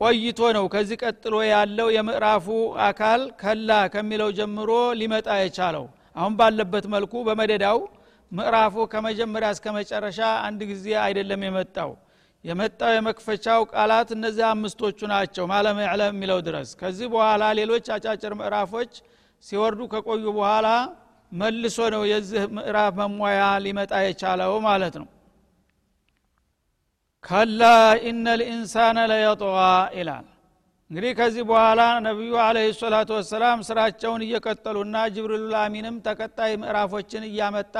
ቆይቶ 0.00 0.40
ነው 0.56 0.64
ከዚህ 0.74 0.98
ቀጥሎ 1.02 1.34
ያለው 1.50 1.88
የምዕራፉ 1.94 2.46
አካል 2.88 3.22
ከላ 3.40 3.70
ከሚለው 3.94 4.30
ጀምሮ 4.38 4.70
ሊመጣ 5.00 5.28
የቻለው። 5.40 5.86
አሁን 6.16 6.34
ባለበት 6.40 6.84
መልኩ 6.94 7.14
በመደዳው 7.28 7.78
ምዕራፉ 8.32 8.86
ከመጀመሪያ 8.92 9.48
እስከ 9.54 9.66
መጨረሻ 9.78 10.20
አንድ 10.46 10.60
ጊዜ 10.70 10.86
አይደለም 11.04 11.42
የመጣው። 11.46 11.90
የመጣው 12.44 12.92
የመክፈቻው 12.96 13.60
ቃላት 13.72 14.08
እነዚህ 14.16 14.44
አምስቶቹ 14.50 14.98
ናቸው 15.12 15.44
ማለም 15.52 15.78
ያዕለም 15.86 16.12
የሚለው 16.14 16.40
ድረስ። 16.48 16.68
ከዚህ 16.80 17.06
በኋላ 17.14 17.44
ሌሎች 17.60 17.86
አጫጭር 17.96 18.34
ምዕራፎች 18.40 18.92
ሲወርዱ 19.44 19.80
ከቆዩ 19.92 20.24
በኋላ 20.38 20.68
መልሶ 21.32 21.78
ነው 21.94 22.02
የዚህ 22.10 22.42
ምዕራፍ 22.56 22.96
መሟያ 23.00 23.42
ሊመጣ 23.64 23.92
የቻለው 24.04 24.52
ማለት 24.66 24.94
ነው። 25.00 25.08
ከላ 27.24 27.62
ኢነ 28.08 28.26
ልኢንሳነ 28.40 28.98
ለየጥዋ 29.10 29.56
ይላል። 29.98 30.26
እንግዲህ 30.90 31.12
ከዚህ 31.18 31.44
በኋላ 31.48 31.80
ነቢዩ 32.06 32.34
አለህ 32.44 32.66
ሰላቱ 32.78 33.10
ወሰላም 33.18 33.58
ስራቸውን 33.68 34.22
እየቀጠሉና 34.26 34.96
ጅብሪሉል 35.14 35.54
አሚንም 35.62 35.96
ተቀጣይ 36.06 36.52
ምዕራፎችን 36.62 37.24
እያመጣ 37.28 37.76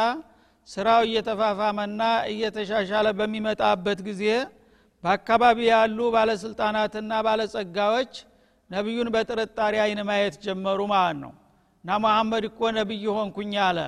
ስራው 0.68 1.02
እየተፋፋመና 1.08 2.00
እየተሻሻለ 2.32 3.06
በሚመጣበት 3.18 4.00
ጊዜ 4.08 4.24
በአካባቢ 5.04 5.58
ያሉ 5.70 5.98
ባለስልጣናትና 6.14 7.12
ባለጸጋዎች 7.26 8.12
ነቢዩን 8.70 9.08
በጥርጣሬ 9.14 9.74
አይን 9.84 10.00
ማየት 10.08 10.34
ጀመሩ 10.44 10.80
ማለት 10.92 11.18
ነው 11.22 11.32
እና 11.88 11.96
መሐመድ 12.04 12.44
እኮ 12.48 12.60
ነቢይ 12.76 13.04
ሆንኩኝ 13.16 13.52
አለ። 13.66 13.78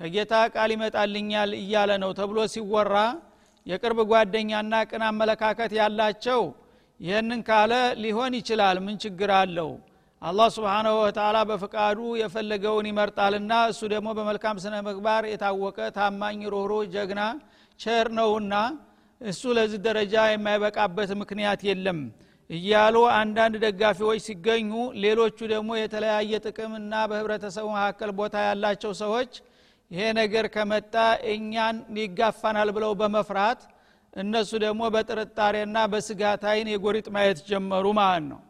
ከጌታ 0.00 0.32
ቃል 0.52 0.70
ይመጣልኛል 0.74 1.50
እያለ 1.56 1.90
ነው 2.02 2.10
ተብሎ 2.18 2.38
ሲወራ 2.52 2.96
የቅርብ 3.66 3.98
ጓደኛና 4.10 4.72
ቅን 4.90 5.02
አመለካከት 5.08 5.72
ያላቸው 5.78 6.42
ይህንን 7.00 7.40
ካለ 7.48 7.72
ሊሆን 8.02 8.34
ይችላል 8.38 8.78
ምን 8.84 8.94
ችግር 9.04 9.30
አለው? 9.40 9.70
አላህ 10.22 10.48
ስብሓናሁ 10.56 10.94
ወተላ 11.02 11.36
በፍቃዱ 11.50 11.98
የፈለገውን 12.22 12.88
ይመርጣልና 12.90 13.52
እሱ 13.72 13.82
ደግሞ 13.94 14.08
በመልካም 14.18 14.60
ስነ 14.64 14.76
ምግባር 14.88 15.26
የታወቀ 15.32 15.90
ታማኝ 15.98 16.40
ሮህሮ 16.54 16.72
ጀግና 16.94 17.22
ቸር 17.80 18.08
ነውና 18.18 18.54
እሱ 19.20 19.42
ለዚህ 19.58 19.82
ደረጃ 19.88 20.14
የማይበቃበት 20.30 21.12
ምክንያት 21.22 21.62
የለም 21.70 22.00
እያሉ 22.50 22.96
አንዳንድ 23.16 23.54
ደጋፊዎች 23.64 24.20
ሲገኙ 24.26 24.70
ሌሎቹ 25.02 25.38
ደግሞ 25.52 25.70
የተለያየ 25.78 26.40
ጥቅምና 26.46 26.92
በህብረተሰቡ 27.10 27.66
መካከል 27.76 28.10
ቦታ 28.18 28.36
ያላቸው 28.46 28.92
ሰዎች 29.02 29.32
ይሄ 29.90 30.02
ነገር 30.18 30.44
ከመጣ 30.54 30.94
እኛን 31.32 31.76
ይጋፋናል 32.00 32.68
ብለው 32.76 32.92
በመፍራት 33.00 33.60
እነሱ 34.12 34.50
ደግሞ 34.64 34.82
በጥርጣሬና 34.94 35.78
በስጋት 35.92 36.44
አይን 36.52 36.68
የጎሪጥ 36.72 37.06
ማየት 37.16 37.40
ጀመሩ 37.50 37.86
ማለት 38.00 38.24
ነው። 38.30 38.40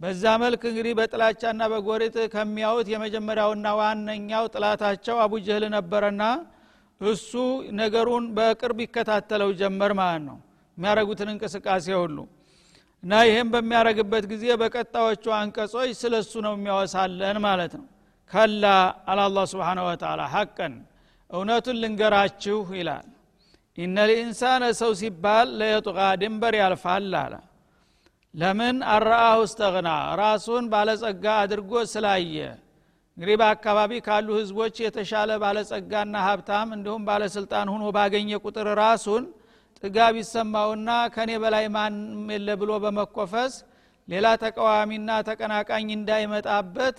በዛ 0.00 0.24
መልክ 0.42 0.62
እንግዲህ 0.70 0.94
በጥላቻና 0.98 1.62
በጎሪጥ 1.72 2.16
ከሚያዩት 2.34 2.88
የመጀመሪያውና 2.92 3.66
ዋነኛው 3.78 4.46
ጥላታቸው 4.54 5.16
አቡጀህል 5.24 5.64
ነበረና 5.76 6.22
እሱ 7.00 7.30
ነገሩን 7.78 8.24
በቅርብ 8.36 8.78
ይከታተለው 8.84 9.50
ጀመር 9.60 9.92
ማለት 10.00 10.22
ነው። 10.28 10.36
የሚያደረጉትን 10.78 11.30
እንቅስቃሴ 11.34 11.86
ሁሉ 12.02 12.18
እና 13.02 13.12
ይህም 13.28 13.48
በሚያደረግበት 13.52 14.24
ጊዜ 14.30 14.44
በቀጣዮቹ 14.60 15.24
አንቀጾች 15.38 15.90
ስለ 16.00 16.14
እሱ 16.22 16.32
ነው 16.46 16.54
የሚያወሳለን 16.56 17.36
ማለት 17.44 17.72
ነው። 17.80 17.86
ከላ 18.30 18.64
አላላ 19.10 19.38
ስብሓን 19.52 19.80
ወተላ 19.86 20.22
ሐቀን። 20.32 20.74
እውነቱን 21.30 21.76
ልንገራችሁ 21.82 22.58
ይላል። 22.78 23.06
ኢነ 23.78 23.96
ልኢንሳነ 24.10 24.62
ሰው 24.80 24.90
ሲባል 25.00 25.48
ለየጡቃ 25.60 25.98
ድንበር 26.20 26.54
ያልፋል 26.60 27.12
አለ። 27.22 27.34
ለምን? 28.34 28.76
አረአሁ 28.94 29.38
እስተግና 29.46 29.88
ራሱን 30.20 30.64
ባለጸጋ 30.72 31.24
አድርጎ 31.42 31.72
ስላየ። 31.92 32.36
እንግዲህ 33.16 33.36
በአካባቢ 33.40 33.92
ካሉ 34.06 34.28
ህዝቦች 34.38 34.74
የተሻለ 34.84 35.30
ባለጸጋና 35.42 36.14
ሀብታም 36.26 36.68
እንዲሁም 36.76 37.02
ባለስልጣን 37.08 37.66
ሁኖ 37.74 37.84
ባገኘ 37.96 38.30
ቁጥር 38.44 38.68
ራሱን 38.80 39.24
ጥጋብ 39.82 40.14
ይሰማውና 40.20 40.90
ከኔ 41.14 41.30
በላይ 41.42 41.66
ማንም 41.74 42.30
የለ 42.34 42.48
ብሎ 42.60 42.72
በመኮፈስ 42.84 43.54
ሌላ 44.08 44.26
ተቃዋሚና 44.42 45.10
ተቀናቃኝ 45.28 45.86
እንዳይመጣበት 45.96 46.98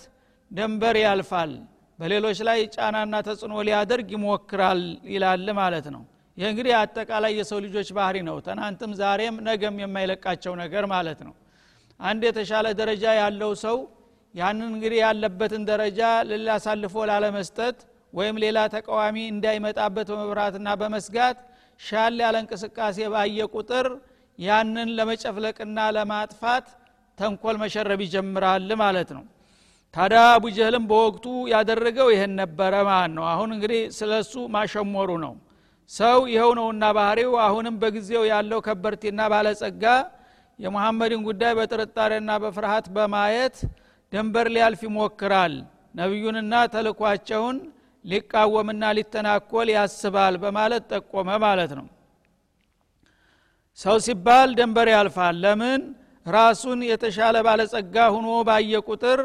ደንበር 0.51 0.95
ያልፋል። 1.03 1.51
በሌሎች 1.99 2.39
ላይ 2.47 2.59
ጫናና 2.75 3.15
ተጽዕኖ 3.27 3.53
ሊያደርግ 3.67 4.07
ይሞክራል 4.15 4.81
ይላል 5.13 5.47
ማለት 5.59 5.87
ነው። 5.95 6.03
ይህ 6.37 6.47
እንግዲህ 6.51 6.73
አጠቃላይ 6.79 7.31
የሰው 7.39 7.59
ልጆች 7.65 7.87
ባህሪ 7.97 8.17
ነው። 8.27 8.35
ትናንትም 8.47 8.91
ዛሬም 8.99 9.35
ነገም 9.47 9.77
የማይለቃቸው 9.83 10.53
ነገር 10.61 10.83
ማለት 10.93 11.19
ነው። 11.27 11.33
አንድ 11.99 12.21
የተሻለ 12.27 12.67
ደረጃ 12.81 13.05
ያለው 13.21 13.51
ሰው 13.63 13.77
ያንን 14.35 14.69
እንግዲህ 14.71 14.99
ያለበትን 15.05 15.63
ደረጃ 15.71 16.01
ሌላ 16.31 16.49
ላለመስጠት 17.11 17.77
ወይም 18.13 18.35
ሌላ 18.43 18.57
ተቃዋሚ 18.75 19.17
እንዳይመጣበት 19.33 20.07
በመብራትና 20.11 20.67
በመስጋት 20.81 21.37
ሻል 21.79 22.15
ያለ 22.23 22.35
እንቅስቃሴ 22.43 22.97
ባየ 23.13 23.39
ቁጥር 23.53 23.87
ያንን 24.39 24.89
ለመጨፍለቅና 24.97 25.77
ለማጥፋት 25.95 26.65
ተንኮል 27.17 27.55
መሸረብ 27.61 27.99
ይጀምራል 28.05 28.69
ማለት 28.81 29.09
ነው። 29.17 29.23
ታዲያ 29.93 30.21
አቡጀህልም 30.33 30.83
በወቅቱ 30.89 31.25
ያደረገው 31.51 32.07
ይህን 32.13 32.33
ነበረ 32.41 32.73
ማለት 32.89 33.13
ነው። 33.17 33.25
አሁን 33.31 33.49
እንግዲህ 33.55 33.81
ስለ 33.97 34.11
እሱ 34.23 34.33
ማሸሞሩ 34.55 35.09
ነው። 35.23 35.33
ሰው 35.91 36.19
ይኸው 36.31 36.51
ነውና 36.59 36.83
ባህሪው 36.97 37.33
አሁንም 37.45 37.75
በጊዜው 37.81 38.23
ያለው 38.31 38.59
ከበርቴና 38.65 39.19
ባለጸጋ 39.33 39.83
የሙሐመድን 40.59 41.21
ጉዳይ 41.27 41.53
በጥርጣሬና 41.59 42.31
በፍርሃት 42.43 42.85
በማየት 42.95 43.57
ደንበር 44.13 44.47
ሊያልፍ 44.55 44.81
ይሞክራል። 44.87 45.53
ነቢዩንና 45.95 46.53
ተልኳቸውን 46.73 47.57
ሊቃወምና 48.07 48.83
ሊተናኮል 48.97 49.67
ያስባል 49.75 50.35
በማለት 50.43 50.83
ጠቆመ 50.93 51.29
ማለት 51.45 51.71
ነው። 51.79 51.87
ሰው 53.79 53.97
ሲባል 54.05 54.49
ደንበር 54.59 54.87
ያልፋል። 54.93 55.35
ለምን? 55.43 55.81
ራሱን 56.25 56.79
የተሻለ 56.89 57.35
ባለጸጋ 57.45 57.95
ሁኖ 58.15 58.29
ባየ 58.47 58.79
ቁጥር 58.87 59.19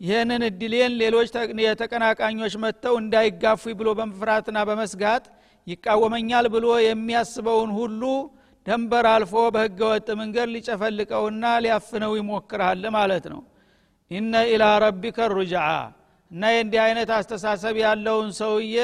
ይህንን 0.00 0.42
እድሌን 0.48 0.92
ሌሎች 1.00 1.28
የተቀናቃኞች 1.64 2.54
መጥተው 2.64 2.94
እንዳይጋፉ 3.00 3.62
ብሎ 3.78 3.88
በመፍራትና 3.98 4.58
በመስጋት 4.68 5.24
ይቃወመኛል 5.66 6.46
ብሎ 6.54 6.66
የሚያስበውን 6.84 7.70
ሁሉ 7.78 8.02
ደንበር 8.66 9.06
አልፎ 9.12 9.34
በህገ 9.54 9.80
ወጥ 9.90 10.08
መንገድ 10.20 10.48
ሊጨፈልቀውና 10.54 11.44
ሊያፍነው 11.64 12.12
ይሞክራል 12.18 12.82
ማለት 12.96 13.24
ነው። 13.32 13.40
ኢነ 14.10 14.34
ኢላ 14.52 14.64
ረቢከ 14.84 15.28
ሩጅዓ 15.32 15.64
እና 16.30 16.42
የእንዲህ 16.54 16.80
አይነት 16.84 17.10
አስተሳሰብ 17.16 17.76
ያለውን 17.82 18.30
ሰውዬ 18.38 18.76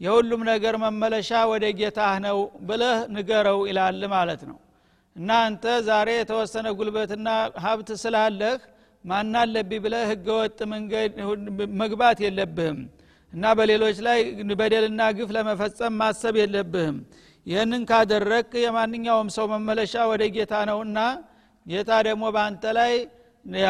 የሁሉም 0.00 0.42
ነገር 0.50 0.74
መመለሻ 0.82 1.30
ወደ 1.50 1.64
ጌታህ 1.78 2.14
ነው 2.24 2.38
ብለህ 2.68 2.98
ንገረው 3.14 3.60
ይላል 3.68 4.00
ማለት 4.14 4.42
ነው። 4.48 4.58
እና 5.16 5.30
አንተ 5.46 5.64
ዛሬ 5.88 6.08
የተወሰነ 6.16 6.66
ጉልበትና 6.78 7.28
ሀብት 7.64 7.90
ስላለህ 8.02 8.56
ማናለብኝ 9.04 9.80
ብለህ 9.84 10.04
ህገወጥ 10.10 10.58
መንገድ 10.72 11.12
መግባት 11.80 12.18
የለብህም። 12.24 12.78
እና 13.32 13.44
በሌሎች 13.58 13.98
ላይ 14.06 14.18
በደልና 14.60 15.02
ግፍ 15.18 15.30
ለመፈጸም 15.36 15.94
ማሰብ 16.00 16.34
የለብህም። 16.40 16.96
ይህንን 17.46 17.82
ካደረግ 17.90 18.50
የማንኛውም 18.64 19.28
ሰው 19.36 19.46
መመለሻ 19.52 19.94
ወደ 20.10 20.22
ጌታ 20.34 20.54
ነውና 20.70 20.98
ጌታ 21.66 21.90
ደግሞ 22.08 22.24
በአንተ 22.34 22.64
ላይ 22.78 22.92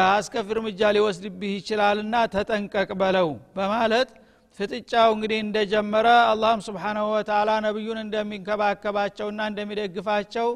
አስከፊ 0.07 0.47
እርምጃ 0.55 0.81
ሊወስድብህ 0.95 1.53
ይችላልና 1.59 2.15
ተጠንቀቅ 2.33 2.89
በለው 2.99 3.29
በማለት 3.55 4.09
ፍጥጫው 4.59 5.09
እንግዲህ 5.15 5.39
እንደጀመረ 5.45 6.07
አላህም 6.31 6.59
ስብሓናሁ 6.67 7.05
ወተላ 7.13 7.49
ነቢዩን 7.65 7.99
እንደሚንከባከባቸውና 8.03 9.39
እንደሚደግፋቸው 9.51 10.49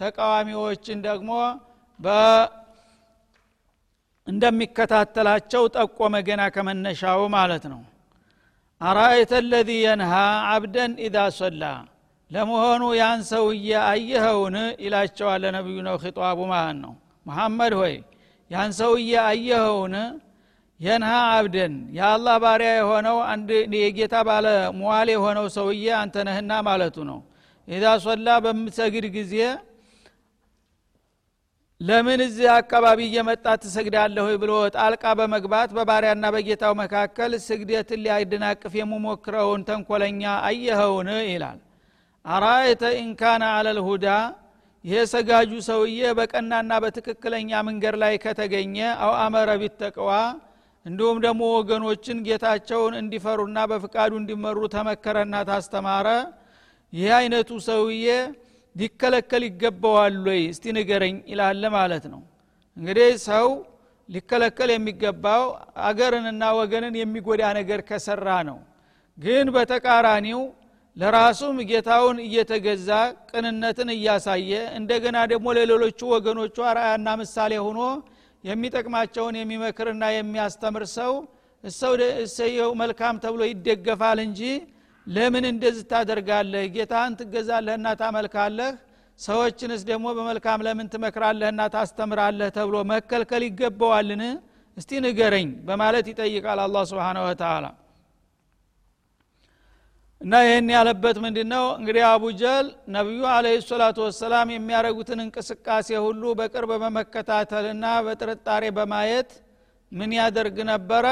ተቃዋሚዎችን 0.00 0.98
ደግሞ 1.06 1.30
እንደሚከታተላቸው 4.26 5.62
ጠቆመ 5.76 6.14
ገና 6.26 6.42
ከመነሻው 6.54 7.20
ማለት 7.36 7.64
ነው። 7.72 7.80
አራአይተ 8.80 9.32
ለዚ 9.50 9.70
የንሃ 9.84 10.12
አብደን 10.50 10.92
ኢዛ 11.06 11.16
ሶላ 11.38 11.62
ለመሆኑ 12.30 12.82
ያን 12.98 13.20
ሰውዬ 13.30 13.70
አየኸውን? 13.86 14.56
ይላቸዋለ 14.84 15.44
ነቢዩ 15.56 15.76
ነው 15.86 15.96
ኺጧቡ 16.02 16.38
ማለት 16.52 16.78
ነው። 16.84 16.92
መሐመድ 17.26 17.72
ሆይ 17.80 17.94
ያን 18.50 18.70
ሰውዬ 18.78 19.12
አየኸውን? 19.24 19.94
የንሃ 20.80 21.12
አብደን 21.32 21.74
የአላህ 21.96 22.34
ባሪያ 22.42 22.72
የሆነው 22.76 23.16
አንድ 23.30 23.48
የጌታ 23.78 24.16
ባለ 24.28 24.46
መዋል 24.78 25.08
የሆነው 25.14 25.46
ሰውዬ 25.56 25.86
አንተ 26.00 26.16
ነህና 26.28 26.52
ማለቱ 26.68 26.96
ነው። 27.08 27.18
ኢዛ 27.68 27.84
ሶላ 28.04 28.28
በምትሰግድ 28.44 29.06
ጊዜ 29.16 29.34
ለምን 31.80 32.20
እዚህ 32.24 32.48
አካባቢ 32.54 32.98
እየመጣ 33.06 33.46
ትሰግዳለሁ 33.62 34.26
ብሎ 34.42 34.52
ጣልቃ 34.76 35.04
በመግባት 35.18 35.70
በባሪያና 35.76 36.26
በጌታው 36.34 36.72
መካከል 36.80 37.32
ስግደትን 37.44 38.00
ሊያደናቅፍ 38.04 38.72
የምሞክረውን 38.78 39.60
ተንኮለኛ 39.68 40.22
አየኸውን? 40.48 41.10
ይላል። 41.28 41.58
አራአይተ 42.24 42.82
ኢንካነ 43.02 43.42
አለልሁዳ 43.56 44.06
ይሄ 44.88 45.00
ሰጋጁ 45.10 45.50
ሰውዬ 45.66 46.00
በቀናና 46.18 46.72
በትክክለኛ 46.82 47.50
መንገድ 47.66 47.94
ላይ 48.02 48.14
ከተገኘ 48.22 48.76
አው 49.04 49.12
አመረ 49.22 49.48
ቢተቅዋ 49.62 50.10
እንዲሁም 50.86 51.18
ደግሞ 51.24 51.42
ወገኖችን 51.56 52.18
ጌታቸውን 52.26 52.94
እንዲፈሩና 53.00 53.58
በፍቃዱ 53.70 54.12
እንዲመሩ 54.20 54.58
ተመከረና 54.74 55.34
ታስተማረ። 55.48 56.06
ይህ 56.92 57.10
አይነቱ 57.16 57.50
ሰውዬ 57.66 58.06
ሊከለከል 58.76 59.42
ይገባዋል 59.48 60.16
ወይ? 60.28 60.40
እስቲ 60.52 60.64
ንገረኝ 60.76 61.16
ይላለ 61.32 61.62
ማለት 61.76 62.04
ነው። 62.12 62.22
እንግዲህ 62.76 63.10
ሰው 63.28 63.48
ሊከለከል 64.08 64.70
የሚገባው 64.74 65.44
አገርንና 65.88 66.42
ወገንን 66.58 66.94
የሚጎዳ 67.00 67.42
ነገር 67.58 67.82
ከሰራ 67.88 68.28
ነው። 68.48 68.58
ግን 69.18 69.46
በተቃራኒው 69.54 70.40
ለራሱም 70.98 71.56
ጌታውን 71.70 72.18
እየተገዛ 72.24 72.88
ቅንነትን 73.30 73.90
እያሳየ 73.94 74.52
እንደገና 74.78 75.18
ደግሞ 75.32 75.46
ለሌሎቹ 75.58 76.00
ወገኖቹ 76.14 76.56
አርአያና 76.70 77.08
ምሳሌ 77.20 77.52
ሆኖ 77.66 77.80
የሚጠቅማቸውን 78.44 79.36
የሚመክርና 79.40 80.04
የሚያስተምር 80.16 80.84
ሰው 80.94 81.12
እሰየው 82.24 82.70
መልካም 82.82 83.14
ተብሎ 83.24 83.42
ይደገፋል 83.52 84.18
እንጂ 84.26 84.40
ለምን 85.06 85.44
እንደዚህ 85.52 85.84
ታደርጋለህ? 85.92 86.64
ጌታህን 86.74 87.14
ትገዛለህና 87.20 87.88
ታመልካለህ? 88.00 88.70
ሰዎችንስ 89.20 89.80
ደግሞ 89.90 90.06
በመልካም 90.18 90.60
ለምን 90.66 90.86
ትመክራለህና 90.92 91.62
ታስተምራለህ 91.74 92.48
ተብሎ 92.58 92.76
መከልከል 92.92 93.42
ይገባዋልን? 93.48 94.22
እስቲ 94.76 94.90
ንገረኝ 95.04 95.48
በማለት 95.68 96.06
ይጠይቃል 96.12 96.60
አላ 96.64 96.76
ስብን 96.90 97.18
ወተላ 97.26 97.64
እና 100.20 100.34
ይህን 100.44 100.68
ያለበት 100.74 101.16
ምንድ 101.24 101.38
ነው 101.52 101.64
እንግዲህ 101.76 102.04
አቡጀል 102.06 102.66
ነቢዩ 102.94 103.20
አለ 103.34 103.46
ሰላቱ 103.68 103.98
ወሰላም 104.06 104.48
የሚያደረጉትን 104.54 105.20
እንቅስቃሴ 105.24 105.88
ሁሉ 106.06 106.22
በቅርብ 106.38 106.70
በመከታተልና 106.82 107.84
በጥርጣሬ 108.06 108.64
በማየት 108.78 109.30
ምን 109.92 110.10
ያደርግ 110.18 110.56
ነበረ? 110.70 111.04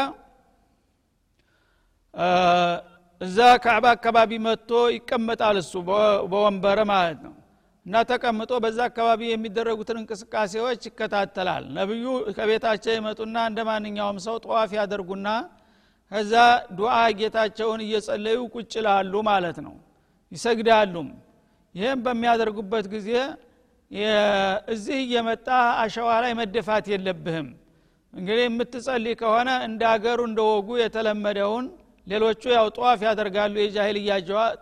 እዛ 3.20 3.38
ካዕባ 3.64 3.86
አካባቢ 3.96 4.30
መጥቶ 4.46 4.70
ይቀመጣል 4.96 5.56
እሱ 5.62 5.72
በወንበር 6.32 6.80
ማለት 6.92 7.18
ነው። 7.26 7.34
እና 7.86 7.96
ተቀምጦ 8.10 8.52
በዛ 8.64 8.78
አካባቢ 8.90 9.20
የሚደረጉትን 9.28 9.98
እንቅስቃሴዎች 10.00 10.80
ይከታተላል። 10.88 11.64
ነቢዩ 11.78 12.04
ከቤታቸው 12.36 12.92
ይመጡና 12.96 13.36
እንደ 13.50 13.60
ማንኛውም 13.68 14.18
ሰው 14.26 14.36
ጠዋፍ 14.44 14.72
ያደርጉና 14.78 15.28
ከዛ 16.12 16.32
ዱዓ 16.78 16.90
ጌታቸውን 17.18 17.80
እየጸለዩ 17.84 18.38
ቁጭ 18.54 18.72
ላሉ 18.86 19.14
ማለት 19.28 19.58
ነው። 19.66 19.74
ይሰግዳሉም። 20.32 21.08
ይህም 21.74 22.00
በሚያደርጉበት 22.04 22.86
ጊዜ 22.94 23.10
እዚህ 24.72 24.96
እየመጣ 25.02 25.48
አሸዋ 25.82 26.10
ላይ 26.24 26.32
መደፋት 26.38 26.86
የለብህም። 26.92 27.48
እንግዲህ 28.12 28.44
የምትጸልይ 28.46 29.14
ከሆነ 29.20 29.50
እንደ 29.66 29.82
አገሩ 29.92 30.20
እንደ 30.28 30.40
ወጉ 30.50 30.68
የተለመደውን 30.82 31.66
ሌሎቹ 32.06 32.42
ያው 32.56 32.66
ጠዋፍ 32.76 33.00
ያደርጋሉ። 33.06 33.54
የጃሂልያ 33.62 34.14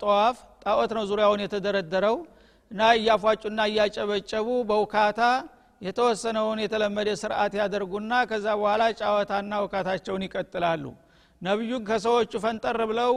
ጠዋፍ 0.03 0.37
ጣዖት 0.65 0.93
ነው 0.97 1.05
ዙሪያውን 1.11 1.43
የተደረደረው 1.45 2.17
እና 2.71 2.81
እያፏጩና 2.99 3.61
እያጨበጨቡ 3.71 4.49
በውካታ 4.71 5.21
የተወሰነውን 5.81 6.59
የተለመደ 6.65 7.09
ስርዓት 7.23 7.55
ያደርጉና 7.61 8.13
ከዛ 8.31 8.47
በኋላ 8.61 8.83
ጫወታና 9.01 9.55
ውካታቸውን 9.65 10.23
ይቀጥላሉ 10.27 10.85
ነቢዩን 11.43 11.83
ከሰዎቹ 11.89 12.33
ፈንጠር 12.45 12.79
ብለው 12.91 13.13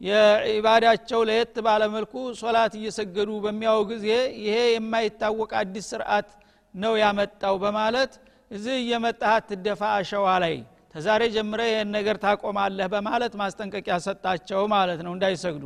የኢባዳቸው 0.00 1.20
ለየት 1.28 1.56
ባለመልኩ 1.66 2.12
ሶላት 2.40 2.72
እየሰገዱ 2.78 3.30
በሚያው 3.44 3.80
ጊዜ 3.90 4.06
ይሄ 4.44 4.56
የማይታወቅ 4.74 5.50
አዲስ 5.60 5.86
ስርዓት 5.92 6.28
ነው 6.74 6.92
ያመጣው 7.02 7.56
በማለት 7.64 8.12
እዚህ 8.50 8.76
እየመጣህ 8.82 9.32
አትደፋ 9.34 9.82
አሸዋ 9.96 10.26
ላይ 10.44 10.54
ተዛሬ 10.94 11.22
ጀምረ 11.34 11.60
ይህን 11.68 11.90
ነገር 11.96 12.16
ታቆማለህ 12.22 12.86
በማለት 12.94 13.32
ማስጠንቀቂያ 13.40 13.96
ሰጣቸው 14.06 14.62
ማለት 14.72 15.00
ነው 15.06 15.12
እንዳይሰግዱ። 15.16 15.64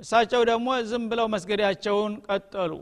እሳቸው 0.00 0.42
ደግሞ 0.50 0.68
ዝም 0.90 1.04
ብለው 1.10 1.26
መስገዳቸውን 1.34 2.12
ቀጠሉ። 2.28 2.72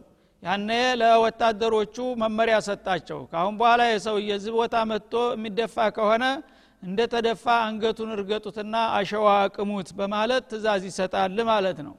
ያነ 0.43 0.71
ለወታደሮቹ 1.01 1.97
መመሪያ 2.23 2.57
ሰጣቸው። 2.69 3.21
ካአሁን 3.31 3.55
በኋላ 3.61 3.83
የሰው 3.91 4.17
የዚህ 4.29 4.53
ቦታ 4.59 4.77
መጥቶ 4.91 5.15
የሚደፋ 5.35 5.77
ከሆነ 5.97 6.25
እንደ 6.83 7.01
ተደፋ 7.13 7.45
አንገቱን 7.65 8.11
እርገጡትና 8.17 8.75
አሸዋ 8.99 9.27
አቅሙት 9.41 9.89
በማለት 9.99 10.45
ትእዛዝ 10.51 10.83
ይሰጣል 10.89 11.39
ማለት 11.51 11.79
ነው። 11.87 11.95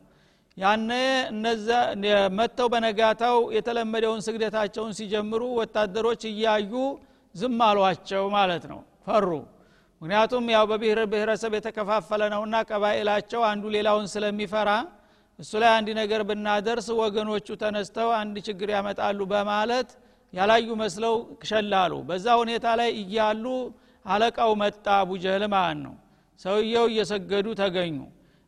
ያነ 0.58 0.92
እነዛ 1.32 1.68
መጥተው 2.38 2.68
በነጋታው 2.74 3.38
የተለመደውን 3.56 4.22
ስግደታቸውን 4.26 4.94
ሲጀምሩ 5.00 5.42
ወታደሮች 5.60 6.22
እያዩ 6.32 6.74
ዝም 7.36 7.60
አሏቸው 7.68 8.24
ማለት 8.36 8.64
ነው። 8.72 8.80
ፈሩ። 9.06 9.30
ምክንያቱም 10.02 10.46
ያው 10.54 10.66
በብሔር 10.70 11.00
ብሔረሰብ 11.12 11.54
የተከፋፈለ 11.58 12.22
ነውና 12.34 12.56
ቀባኤላቸው 12.70 13.42
አንዱ 13.50 13.64
ሌላውን 13.76 14.06
ስለሚፈራ 14.14 14.70
እሱ 15.40 15.52
ላይ 15.62 15.72
አንድ 15.76 15.90
ነገር 16.00 16.22
ብናደርስ 16.30 16.88
ወገኖቹ 17.00 17.48
ተነስተው 17.62 18.10
አንድ 18.20 18.36
ችግር 18.48 18.70
ያመጣሉ 18.76 19.20
በማለት 19.32 19.90
ያላዩ 20.34 20.68
መስለው 20.82 21.16
ሸላሉ። 21.50 21.94
በዛ 22.10 22.26
ሁኔታ 22.42 22.66
ላይ 22.80 22.90
እያሉ 23.02 23.46
አለቃው 24.06 24.52
መጣ 24.62 24.86
አቡጀህል 25.00 25.44
ማለት 25.54 25.80
ነው። 25.86 25.96
ሰውየው 26.40 26.86
እየሰገዱ 26.92 27.48
ተገኙ። 27.60 27.98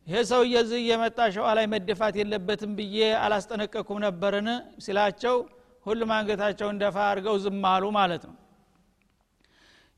ይሄ 0.06 0.20
ሰውዬ 0.30 0.54
እዚህ 0.62 0.78
እየመጣ 0.82 1.18
ሸዋ 1.34 1.48
ላይ 1.58 1.66
መደፋት 1.72 2.14
የለበትም 2.20 2.70
ብዬ 2.78 2.96
አላስጠነቀኩም 3.24 3.98
ነበርን 4.04 4.48
ሲላቸው 4.84 5.36
ሁሉም 5.86 6.10
አንገታቸውን 6.16 6.76
ደፋ 6.82 6.96
አድርገው 7.08 7.36
ዝም 7.44 7.62
አሉ 7.70 7.84
ማለት 7.98 8.22
ነው። 8.28 8.36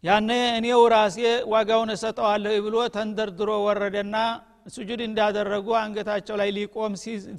ያነ 0.05 0.31
እኔው 0.57 0.81
ራሴ 0.95 1.19
ዋጋውን 1.53 1.91
እሰጠዋለሁ 1.95 2.55
ብሎ 2.67 2.77
ተንደርድሮ 2.97 3.51
ወረደና 3.67 4.17
ሱጁድ 4.75 5.01
እንዳደረጉ 5.07 5.69
አንገታቸው 5.81 6.37
ላይ 6.41 6.51
ሊቆም 6.57 6.93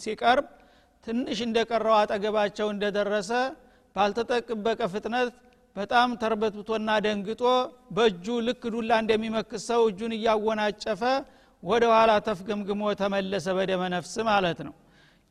ሲቀርብ 0.03 0.45
ትንሽ 1.07 1.39
እንደቀረው 1.47 1.95
አጠገባቸው 1.99 2.67
እንደደረሰ 2.73 3.31
ባልተጠቅበቀ 3.95 4.79
ፍጥነት 4.93 5.27
በጣም 5.75 6.09
ተርበትብቶና 6.21 6.89
ደንግጦ 7.05 7.41
በእጁ 7.95 8.25
ልክ 8.47 8.61
ዱላ 8.73 8.91
እንደሚመክስ 9.03 9.63
ሰው 9.69 9.81
እጁን 9.89 10.13
እያወናጨፈ 10.17 11.01
ወደ 11.63 11.83
ኋላ 11.93 12.11
ተፍገምግሞ 12.27 12.81
ተመለሰ 13.01 13.47
በደመ 13.57 13.83
ነፍስ 13.93 14.13
ማለት 14.29 14.59
ነው። 14.67 14.73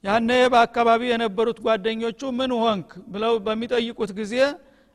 ያነ 0.05 0.31
በአካባቢ 0.55 1.03
የነበሩት 1.11 1.59
ጓደኞቹ 1.67 2.21
ምን 2.39 2.53
ሆንክ 2.63 2.91
ብለው 3.13 3.35
በሚጠይቁት 3.47 4.11
ጊዜ 4.19 4.35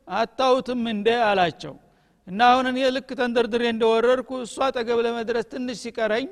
አታውትም 0.08 0.84
እንደ 0.94 1.08
አላቸው። 1.30 1.74
እና 2.28 2.40
አሁን 2.52 2.66
እኔ 2.72 2.80
ልክ 2.96 3.10
ተንደርድሬ 3.20 3.64
እንደወረድኩ 3.74 4.30
እሷ 4.44 4.58
አጠገብ 4.68 5.00
ለመድረስ 5.06 5.48
ትንሽ 5.54 5.80
ሲቀረኝ 5.86 6.28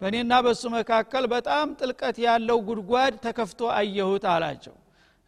በእኔና 0.00 0.32
በእሱ 0.44 0.64
መካከል 0.74 1.24
በጣም 1.32 1.68
ጥልቀት 1.80 2.16
ያለው 2.26 2.58
ጉድጓድ 2.68 3.14
ተከፍቶ 3.24 3.70
አየሁት 3.78 4.26
አላቸው 4.34 4.74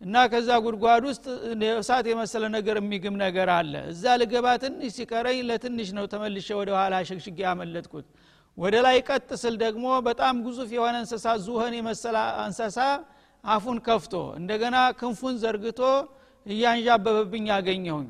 እና 0.00 0.16
ከዛ 0.32 0.50
ጉድጓድ 0.64 1.02
ውስጥ 1.08 1.24
እሳት 1.80 2.06
የመሰለ 2.10 2.44
ነገር 2.54 2.76
የሚግም 2.80 3.16
ነገር 3.22 3.48
አለ። 3.56 3.72
እዛ 3.90 4.04
ልገባ 4.20 4.46
ትንሽ 4.62 4.92
ሲቀረኝ 4.96 5.38
ለትንሽ 5.48 5.88
ነው 5.96 6.04
ተመልሼ 6.12 6.48
ወደ 6.60 6.70
ኋላ 6.78 6.94
ሸግሽጌ 7.08 7.38
ያመለጥኩት። 7.46 8.06
ወደ 8.58 8.76
ላይ 8.86 8.96
ቀጥ 9.08 9.28
ስል 9.42 9.54
ደግሞ 9.64 9.86
በጣም 10.08 10.36
ግዙፍ 10.46 10.70
የሆነ 10.76 10.96
እንስሳ 11.02 11.26
ዙህን 11.44 11.74
የመሰለ 11.78 12.16
እንስሳ 12.44 12.78
አፉን 13.44 13.78
ከፍቶ 13.86 14.14
እንደገና 14.40 14.78
ክንፉን 15.00 15.36
ዘርግቶ 15.42 15.80
እያንዣበበብኝ 16.46 17.46
አገኘሁኝ። 17.56 18.08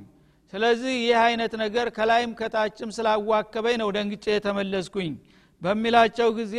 ስለዚህ 0.53 0.95
ይህ 1.01 1.19
አይነት 1.25 1.53
ነገር 1.63 1.87
ከላይም 1.97 2.33
ከታችም 2.39 2.91
ስላዋከበኝ 2.97 3.77
ነው 3.83 3.91
ደንግጬ 3.97 4.25
የተመለስኩኝ። 4.35 5.13
በሚላቸው 5.63 6.29
ጊዜ 6.39 6.57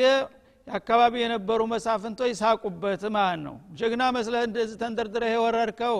የአካባቢ 0.67 1.13
የነበሩ 1.21 1.59
መሳፍንቶች 1.71 2.31
ሳቁበት 2.39 3.03
ማለት 3.15 3.39
ነው። 3.45 3.55
ጀግና 3.79 4.03
መስለህ 4.17 4.43
እንደዚህ 4.49 4.75
ተንደርድረህ 4.81 5.31
የወረድከው 5.35 5.97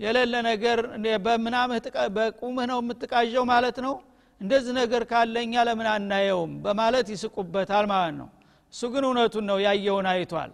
የሌለ 0.00 0.34
ነገር 0.46 0.78
በምናምህ 1.24 1.80
በቁምህ 2.16 2.66
ነው 2.70 2.78
የምትቃዠው 2.82 3.44
ማለት 3.52 3.76
ነው? 3.86 3.94
እንደዚህ 4.40 4.72
ነገር 4.80 5.02
ካለኛ 5.10 5.54
ለምን 5.68 5.88
አናየውም? 5.92 6.52
በማለት 6.64 7.06
ይስቁበታል 7.14 7.84
ማለት 7.92 8.14
ነው። 8.20 8.28
እሱ 8.74 8.82
ግን 8.92 9.04
እውነቱን 9.08 9.44
ነው 9.50 9.58
ያየውን 9.66 10.06
አይቷል። 10.12 10.52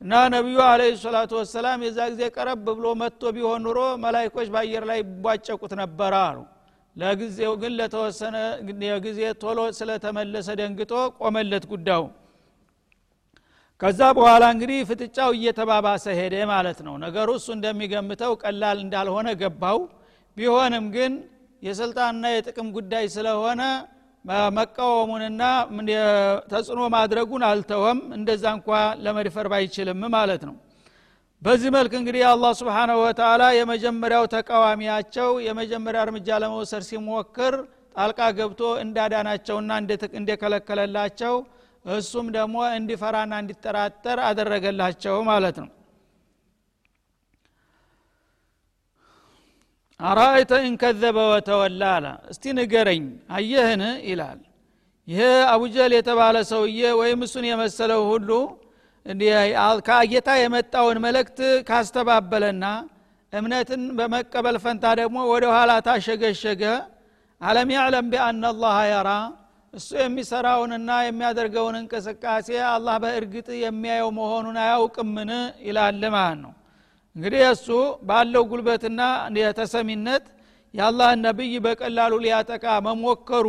እና 0.00 0.12
ነቢዩ 0.34 0.58
አለ 0.66 0.82
ሰላቱ 1.02 1.32
ወሰላም 1.40 1.80
የዛ 1.86 1.98
ጊዜ 2.12 2.22
ቀረብ 2.36 2.66
ብሎ 2.68 2.86
መጥቶ 3.00 3.22
ቢሆን 3.36 3.62
ኑሮ 3.66 3.78
መላይኮች 4.04 4.48
በአየር 4.54 4.84
ላይ 4.90 5.00
ቧጨቁት 5.24 5.72
ነበረ 5.80 6.14
አሉ። 6.26 6.38
ለጊዜው 6.96 7.52
ግን 7.62 7.72
ለተወሰነ 7.78 8.36
ጊዜ 9.06 9.20
ቶሎ 9.42 9.58
ስለተመለሰ 9.78 10.48
ደንግጦ 10.60 10.92
ቆመለት 11.20 11.64
ጉዳዩ 11.72 12.02
ከዛ 13.80 14.00
በኋላ 14.16 14.44
እንግዲህ 14.54 14.78
ፍጥጫው 14.88 15.30
እየተባባሰ 15.36 16.04
ሄደ 16.20 16.34
ማለት 16.50 16.78
ነው። 16.86 16.94
ነገሩ 17.04 17.28
እሱ 17.38 17.48
እንደሚገምተው 17.56 18.32
ቀላል 18.42 18.78
እንዳልሆነ 18.84 19.28
ገባው። 19.42 19.78
ቢሆንም 20.36 20.86
ግን 20.96 21.12
የስልጣንና 21.62 22.24
የጥቅም 22.32 22.68
ጉዳይ 22.76 23.04
ስለሆነ 23.14 23.62
መቃወሙንና 24.56 25.42
ተጽዕኖ 26.50 26.80
ማድረጉን 26.94 27.42
አልተወም። 27.48 28.00
እንደዛ 28.16 28.44
እንኳ 28.56 28.68
ለመድፈር 29.04 29.46
ባይችልም 29.52 30.02
ማለት 30.16 30.42
ነው። 30.48 30.56
በዚህ 31.42 31.70
መልክ 31.76 31.92
እንግዲህ 31.98 32.22
አላህ 32.30 32.52
ስብሓናሁ 32.60 32.96
ወተላ 33.04 33.42
የመጀመሪያው 33.58 34.24
ተቃዋሚያቸው 34.34 35.28
የመጀመሪያ 35.46 36.00
እርምጃ 36.06 36.38
ለመውሰድ 36.44 36.84
ሲሞክር 36.88 37.54
ጣልቃ 37.94 38.20
ገብቶ 38.38 38.62
እንዳዳናቸውና 38.84 39.70
እንደከለከለላቸው 40.20 41.34
እሱም 41.94 42.26
ደግሞ 42.34 42.56
እንዲፈራና 42.76 43.34
እንዲጠራጠር 43.42 44.18
አደረገላቸው 44.26 45.16
ማለት 45.28 45.56
ነው። 45.62 45.68
አራአይተ 50.00 50.52
እንከዘበ 50.64 51.18
ወተወላ 51.30 51.82
አለ። 51.94 52.04
እስቲ 52.32 52.44
ንገረኝ 52.58 53.04
አየህን? 53.36 53.82
ይላል። 54.08 54.38
ይህ 55.08 55.22
አቡጀል 55.52 55.92
የተባለ 55.96 56.36
ሰውዬ 56.50 56.80
ወይም 57.00 57.20
እሱን 57.26 57.44
የመሰለው 57.50 58.02
ሁሉ 58.10 58.30
ከጌታ 59.86 60.28
የመጣውን 60.38 60.98
መልእክት 61.04 61.38
ካስተባበለና 61.68 62.64
እምነትን 63.32 63.82
በመቀበል 63.98 64.56
ፈንታ 64.64 64.84
ደግሞ 65.00 65.18
ወደ 65.32 65.44
ኋላ 65.54 65.72
ታሸገሸገ። 65.86 66.62
አለም 67.40 67.68
ያዕለም 67.76 68.06
ቢአና 68.12 68.44
አላህ 68.52 68.76
የራ 68.90 69.10
እሱ 69.74 69.88
የሚሰራውንና 69.98 70.90
የሚያደርገውን 71.06 71.76
እንቅስቃሴ 71.80 72.48
አላህ 72.68 72.94
በእርግጥ 73.02 73.48
የሚያየው 73.62 74.10
መሆኑን 74.18 74.56
አያውቅምን? 74.62 75.30
ይላል 75.66 76.02
ማለት 76.10 76.38
ነው። 76.44 76.52
እንግዲህ 77.16 77.42
እሱ 77.50 77.66
ባለው 78.08 78.42
ጉልበትና 78.50 79.00
የተሰሚነት 79.40 80.24
የአላህን 80.74 81.20
ነቢይ 81.26 81.54
በቀላሉ 81.64 82.14
ሊያጠቃ 82.24 82.64
መሞከሩ 82.86 83.46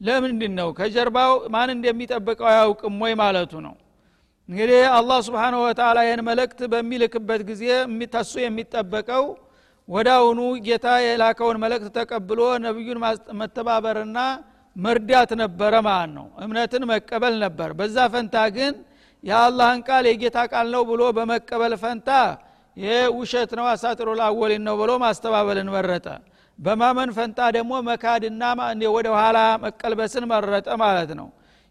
ለምንድን 0.00 0.52
ነው 0.58 0.68
ከጀርባው 0.78 1.32
ማን 1.54 1.70
እንደሚጠብቀው 1.74 2.48
አያውቅም 2.52 2.96
ወይ 3.04 3.12
ማለቱ 3.22 3.52
ነው። 3.66 3.74
እንግዲህ 4.48 4.82
አላህ 4.96 5.18
ስብሓንሁ 5.28 5.60
ወተላ 5.66 5.98
ይህን 6.06 6.22
መልእክት 6.28 6.60
በሚልክበት 6.72 7.42
ጊዜ 7.50 7.62
ተሱ 8.14 8.32
የሚጠበቀው 8.42 9.24
ወዳውኑ 9.88 10.40
ጌታ 10.66 10.86
የላከውን 11.04 11.58
መልእክት 11.64 11.88
ተቀብሎ 11.96 12.40
ነቢዩን 12.66 12.98
መተባበርና 13.40 14.18
መርዳት 14.76 15.30
ነበረ 15.40 15.74
ማለት 15.86 16.10
ነው። 16.16 16.26
እምነትን 16.44 16.82
መቀበል 16.90 17.34
ነበር። 17.44 17.70
በዛ 17.78 17.96
ፈንታ 18.12 18.36
ግን 18.56 18.74
የአላህን 19.24 19.80
ቃል 19.88 20.04
የጌታ 20.10 20.38
ቃል 20.52 20.66
ነው 20.74 20.82
ብሎ 20.88 21.02
በመቀበል 21.16 21.74
ፈንታ 21.82 22.10
ውሸት 23.16 23.50
ነው 23.58 23.66
አሳጥሮ 23.72 24.08
ላወሊን 24.20 24.62
ነው 24.68 24.74
ብሎ 24.80 24.90
ማስተባበልን 25.02 25.68
መረጠ። 25.74 26.06
በማመን 26.58 27.10
ፈንታ 27.16 27.38
ደግሞ 27.56 27.72
መካድና 27.88 28.42
ወደ 28.96 29.08
ኋላ 29.16 29.38
መቀልበስን 29.64 30.24
መረጠ 30.32 30.68
ማለት 30.82 31.10
ነው። 31.20 31.28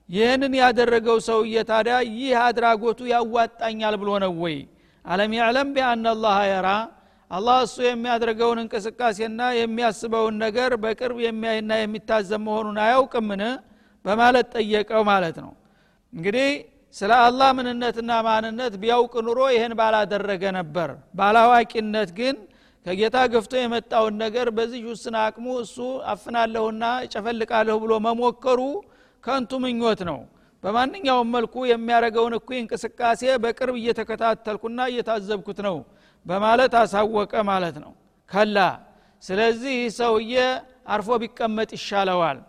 ይህንን 0.10 0.54
ያደረገው 0.60 1.18
ሰውዬ 1.28 1.56
ታዲያ 1.70 1.96
ይህ 2.12 2.34
አድራጎቱ 2.42 3.00
ያዋጣኛል 3.12 3.96
ብሎ 4.02 4.10
ነው 4.24 4.34
ወይ? 4.44 4.58
አለም 5.06 5.32
ያዕለም 5.38 5.70
ቢአና 5.76 6.06
አላህ 6.14 6.38
የራ 6.52 6.68
አላህ 7.34 7.58
እሱ 7.66 7.76
የሚያደርገውን 7.86 8.60
እንቅስቃሴና 8.64 9.42
የሚያስበውን 9.60 10.36
ነገር 10.44 10.72
በቅርብ 10.84 11.18
የሚያይና 11.26 11.72
የሚታዘብ 11.80 12.42
መሆኑን 12.48 12.78
አያውቅምን? 12.84 13.42
በማለት 14.06 14.48
ጠየቀው 14.56 15.02
ማለት 15.10 15.38
ነው። 15.44 15.52
እንግዲህ 16.14 16.50
ስለ 16.96 17.12
አላህ 17.26 17.50
ምንነትና 17.58 18.12
ማንነት 18.28 18.74
ቢያውቅ 18.82 19.14
ኑሮ 19.28 19.40
ይህን 19.54 19.74
ባላደረገ 19.80 20.44
ነበር። 20.58 20.90
ባላዋቂነት 21.20 22.10
ግን 22.20 22.36
ከጌታ 22.86 23.18
ገፍቶ 23.34 23.54
የመጣውን 23.60 24.16
ነገር 24.24 24.48
በዚህ 24.58 24.82
ውስን 24.90 25.16
አቅሙ 25.24 25.46
እሱ 25.64 25.78
አፍናለሁና 26.14 26.84
እጨፈልቃለሁ 27.06 27.76
ብሎ 27.84 27.94
መሞከሩ 28.08 28.60
ከንቱ 29.24 29.52
ምኞት 29.66 30.02
ነው። 30.10 30.20
በማንኛውም 30.64 31.32
መልኩ 31.36 31.56
የሚያደረገውን 31.70 32.34
እኩይ 32.38 32.58
እንቅስቃሴ 32.62 33.22
በቅርብ 33.44 33.76
እየተከታተልኩና 33.82 34.80
እየታዘብኩት 34.92 35.60
ነው 35.68 35.78
በማለት 36.26 36.74
አሳወቀ 36.82 37.34
ማለት 37.50 37.76
ነው። 37.84 37.92
ከላ። 38.32 38.58
ስለዚህ 39.24 39.78
ሰውዬ 39.98 40.36
አርፎ 40.94 41.10
ቢቀመጥ 41.22 41.70
ይሻለዋል። 41.78 42.40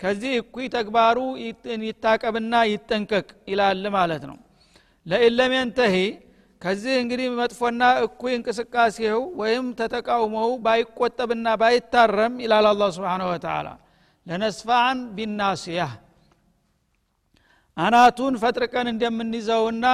ከዚህ 0.00 0.32
እኩይ 0.40 0.66
ተግባሩ 0.74 1.18
ይታቀብና 1.84 2.54
ይጠንቀቅ 2.72 3.28
ይላል 3.50 3.84
ማለት 3.96 4.24
ነው። 4.30 4.38
ለኢለም 5.06 5.52
ከዚህ 6.62 6.94
እንግዲህ 7.00 7.26
መጥፎና 7.38 7.82
እኩይ 8.04 8.32
እንቅስቃሴው 8.36 9.20
ወይም 9.40 9.66
ተተቃውሞው 9.80 10.50
ባይቆጠብና 10.64 11.46
ባይታረም 11.60 12.34
ይላል 12.44 12.66
አላ 12.70 12.84
ስብን 12.96 13.22
ወተላ 13.30 13.66
ለነስፋን 14.26 14.98
ቢናስያ 15.16 15.80
አናቱን 17.76 18.34
ፈጥርቀን 18.42 18.86
እንደምንይዘውና 18.92 19.86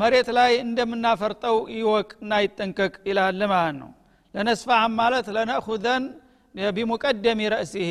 መሬት 0.00 0.28
ላይ 0.36 0.52
እንደምናፈርጠው 0.64 1.56
ይወቅና 1.76 2.32
ይጠንቀቅ 2.44 2.94
ይላል 3.08 3.40
ማለት 3.52 3.76
ነው። 3.80 3.90
ለነስፋን 4.34 4.92
ማለት 4.98 5.26
ለነእኹዘን 5.36 6.04
ቢሙቀደሚ 6.72 7.40
ረእሲሄ 7.54 7.90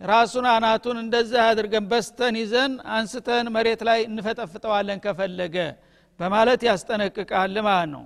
ራሱን 0.00 0.46
አናቱን 0.52 0.96
እንደዚህ 1.02 1.40
አድርገን 1.44 1.84
በስተን 1.90 2.34
ይዘን 2.40 2.72
አንስተን 2.96 3.46
መሬት 3.56 3.82
ላይ 3.88 4.00
እንፈጠፍጠዋለን 4.08 4.98
ከፈለገ 5.04 5.56
በማለት 6.20 6.60
ያስጠነቅቃል 6.68 7.54
ማለት 7.68 7.90
ነው። 7.94 8.04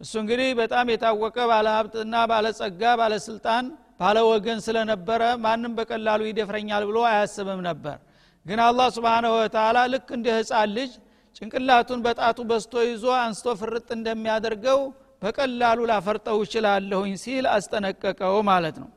እሱ 0.00 0.12
እንግዲህ 0.22 0.50
በጣም 0.60 0.86
የታወቀ 0.92 1.36
ባለሀብትና 1.50 2.14
ባለጸጋ 2.30 2.82
ባለስልጣን 3.00 3.64
ባለወገን 4.00 4.60
ስለነበረ 4.66 5.22
ማንም 5.44 5.72
በቀላሉ 5.78 6.20
ይደፍረኛል 6.28 6.84
ብሎ 6.88 6.98
አያስብም 7.10 7.60
ነበር። 7.68 7.98
ግን 8.46 8.60
አላህ 8.66 8.86
ስብንሁ 8.94 9.32
ወተላ 9.38 9.78
ልክ 9.92 10.08
እንደ 10.16 10.28
ህፃን 10.38 10.70
ልጅ 10.76 10.92
ጭንቅላቱን 11.36 12.00
በጣቱ 12.06 12.38
በስቶ 12.50 12.74
ይዞ 12.86 13.04
አንስቶ 13.20 13.54
ፍርጥ 13.60 13.88
እንደሚያደርገው 13.96 14.80
በቀላሉ 15.22 15.78
ላፈርጠው 15.90 16.38
ይችላለሁኝ 16.44 17.12
ሲል 17.22 17.44
አስጠነቀቀው 17.52 18.36
ማለት 18.50 18.76
ነው። 18.82 18.88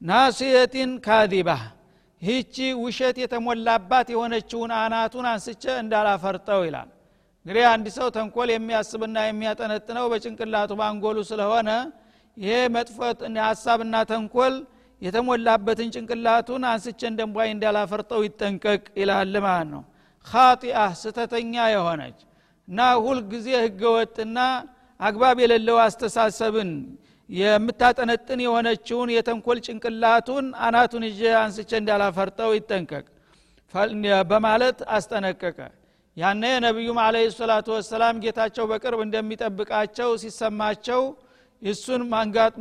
ናስየቲን 0.00 0.90
ካዚባ 1.06 1.50
ይህቺ 2.22 2.56
ውሸት 2.82 3.16
የተሞላባት 3.22 4.08
የሆነችውን 4.14 4.70
አናቱን 4.78 5.26
አንስቼ 5.32 5.64
እንዳላፈርጠው 5.82 6.60
ይላል። 6.68 6.88
እንግዲህ 7.46 7.64
አንድ 7.72 7.86
ሰው 7.96 8.08
ተንኮል 8.16 8.48
የሚያስብና 8.52 9.16
የሚያጠነጥነው 9.26 10.06
በጭንቅላቱ 10.12 10.72
ባንጎሉ 10.80 11.18
ስለሆነ 11.30 11.70
ይሄ 12.36 12.54
መጥፎ 12.76 12.96
ሀሳብና 13.44 13.96
ተንኮል 14.10 14.54
የተሞላበትን 15.02 15.90
ጭንቅላቱን 15.94 16.62
አንስቼ 16.70 17.00
እንደንቧይ 17.10 17.48
እንዳላፈርጠው 17.54 18.20
ይጠንቀቅ 18.26 18.82
ይላል 19.00 19.34
ማለት 19.46 19.68
ነው 19.74 19.82
ካጢአ 20.26 20.78
ስተተኛ 21.00 21.54
የሆነች። 21.72 22.18
እና 22.68 22.78
ሁልጊዜ 23.04 23.48
ህገወጥና 23.64 24.38
አግባብ 25.00 25.36
የሌለው 25.42 25.78
አስተሳሰብን 25.84 26.70
የምታጠነጥን 27.30 28.40
የሆነችውን 28.44 29.08
የተንኮል 29.14 29.58
ጭንቅላቱን 29.66 30.46
አናቱን 30.66 31.04
ይዤ 31.08 31.22
አንስቼ 31.40 31.70
እንዳላፈርጠው 31.80 32.50
ይጠንቀቅ። 32.56 33.06
በማለት 34.30 34.78
አስጠነቀቀ። 34.96 35.58
ያነ 36.16 36.44
ነቢዩም 36.64 36.98
አለ 37.04 37.16
ሰላቱ 37.34 37.66
ወሰላም 37.74 38.20
ጌታቸው 38.22 38.64
በቅርብ 38.70 39.00
እንደሚጠብቃቸው 39.06 40.10
ሲሰማቸው 40.22 41.02
እሱን 41.62 42.02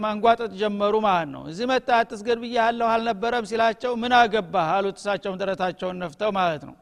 ማንጓጠጥ 0.03 0.51
ጀመሩ 0.59 0.93
ማለት 1.07 1.29
ነው። 1.35 1.43
እዚህ 1.51 1.65
መጣ 1.71 1.87
አትስገድ 1.99 2.39
ብያለሁ 2.43 2.87
አልነበረም 2.93 3.45
ሲላቸው 3.49 3.93
ምን 4.01 4.13
አገባህ 4.19 4.67
አሉት። 4.75 4.97
እሳቸውን 5.01 5.39
ደረታቸውን 5.41 5.97
ነፍተው 6.03 6.31
ማለት 6.39 6.63
ነው 6.69 6.75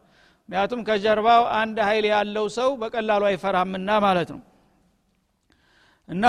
ምክንያቱም 0.49 0.81
ከጀርባው 0.87 1.43
አንድ 1.57 1.77
ኃይል 1.87 2.05
ያለው 2.11 2.45
ሰው 2.57 2.69
በቀላሉ 2.81 3.23
አይፈራምና 3.29 3.89
ማለት 4.05 4.29
ነው። 4.35 4.41
እና 6.09 6.25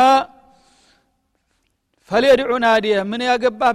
ፈሌድዑ 2.10 2.52
ናዲየ 2.62 2.96
ምን 3.10 3.22
ያገባህ 3.26 3.70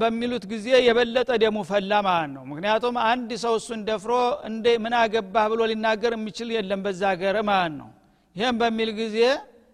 በሚሉት 0.00 0.44
ጊዜ 0.52 0.66
የበለጠ 0.86 1.30
ደሙ 1.42 1.58
ፈላ 1.68 1.92
ማለት 2.06 2.30
ነው። 2.36 2.42
ምክንያቱም 2.50 2.96
አንድ 3.10 3.30
ሰው 3.42 3.54
እሱን 3.60 3.80
ደፍሮ 3.88 4.12
እንደ 4.48 4.66
ምን 4.84 4.94
አገባህ 5.00 5.44
ብሎ 5.52 5.60
ሊናገር 5.70 6.14
የሚችል 6.16 6.48
የለም 6.56 6.80
በዛ 6.86 7.02
ሀገር 7.12 7.36
ማለት 7.50 7.74
ነው። 7.80 7.88
ይህም 8.36 8.56
በሚል 8.62 8.90
ጊዜ 8.98 9.18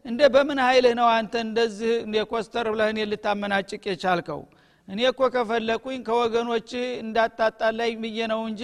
እንደ 0.04 0.20
በምን 0.34 0.58
ኃይልህ 0.64 0.94
ነው 1.00 1.08
አንተ 1.14 1.34
እንደዚህ 1.46 1.92
ኮስተር 2.32 2.66
ብለህ 2.72 2.88
እኔ 2.92 3.00
ልታመናጭቅ 3.10 3.82
የቻልከው? 3.90 4.40
እኔ 4.88 5.00
እኮ 5.10 5.20
ከፈለኩኝ 5.34 6.00
ከወገኖች 6.06 6.70
እንዳታጣላይ 7.04 7.90
ብዬ 8.02 8.18
ነው 8.32 8.40
እንጂ 8.50 8.62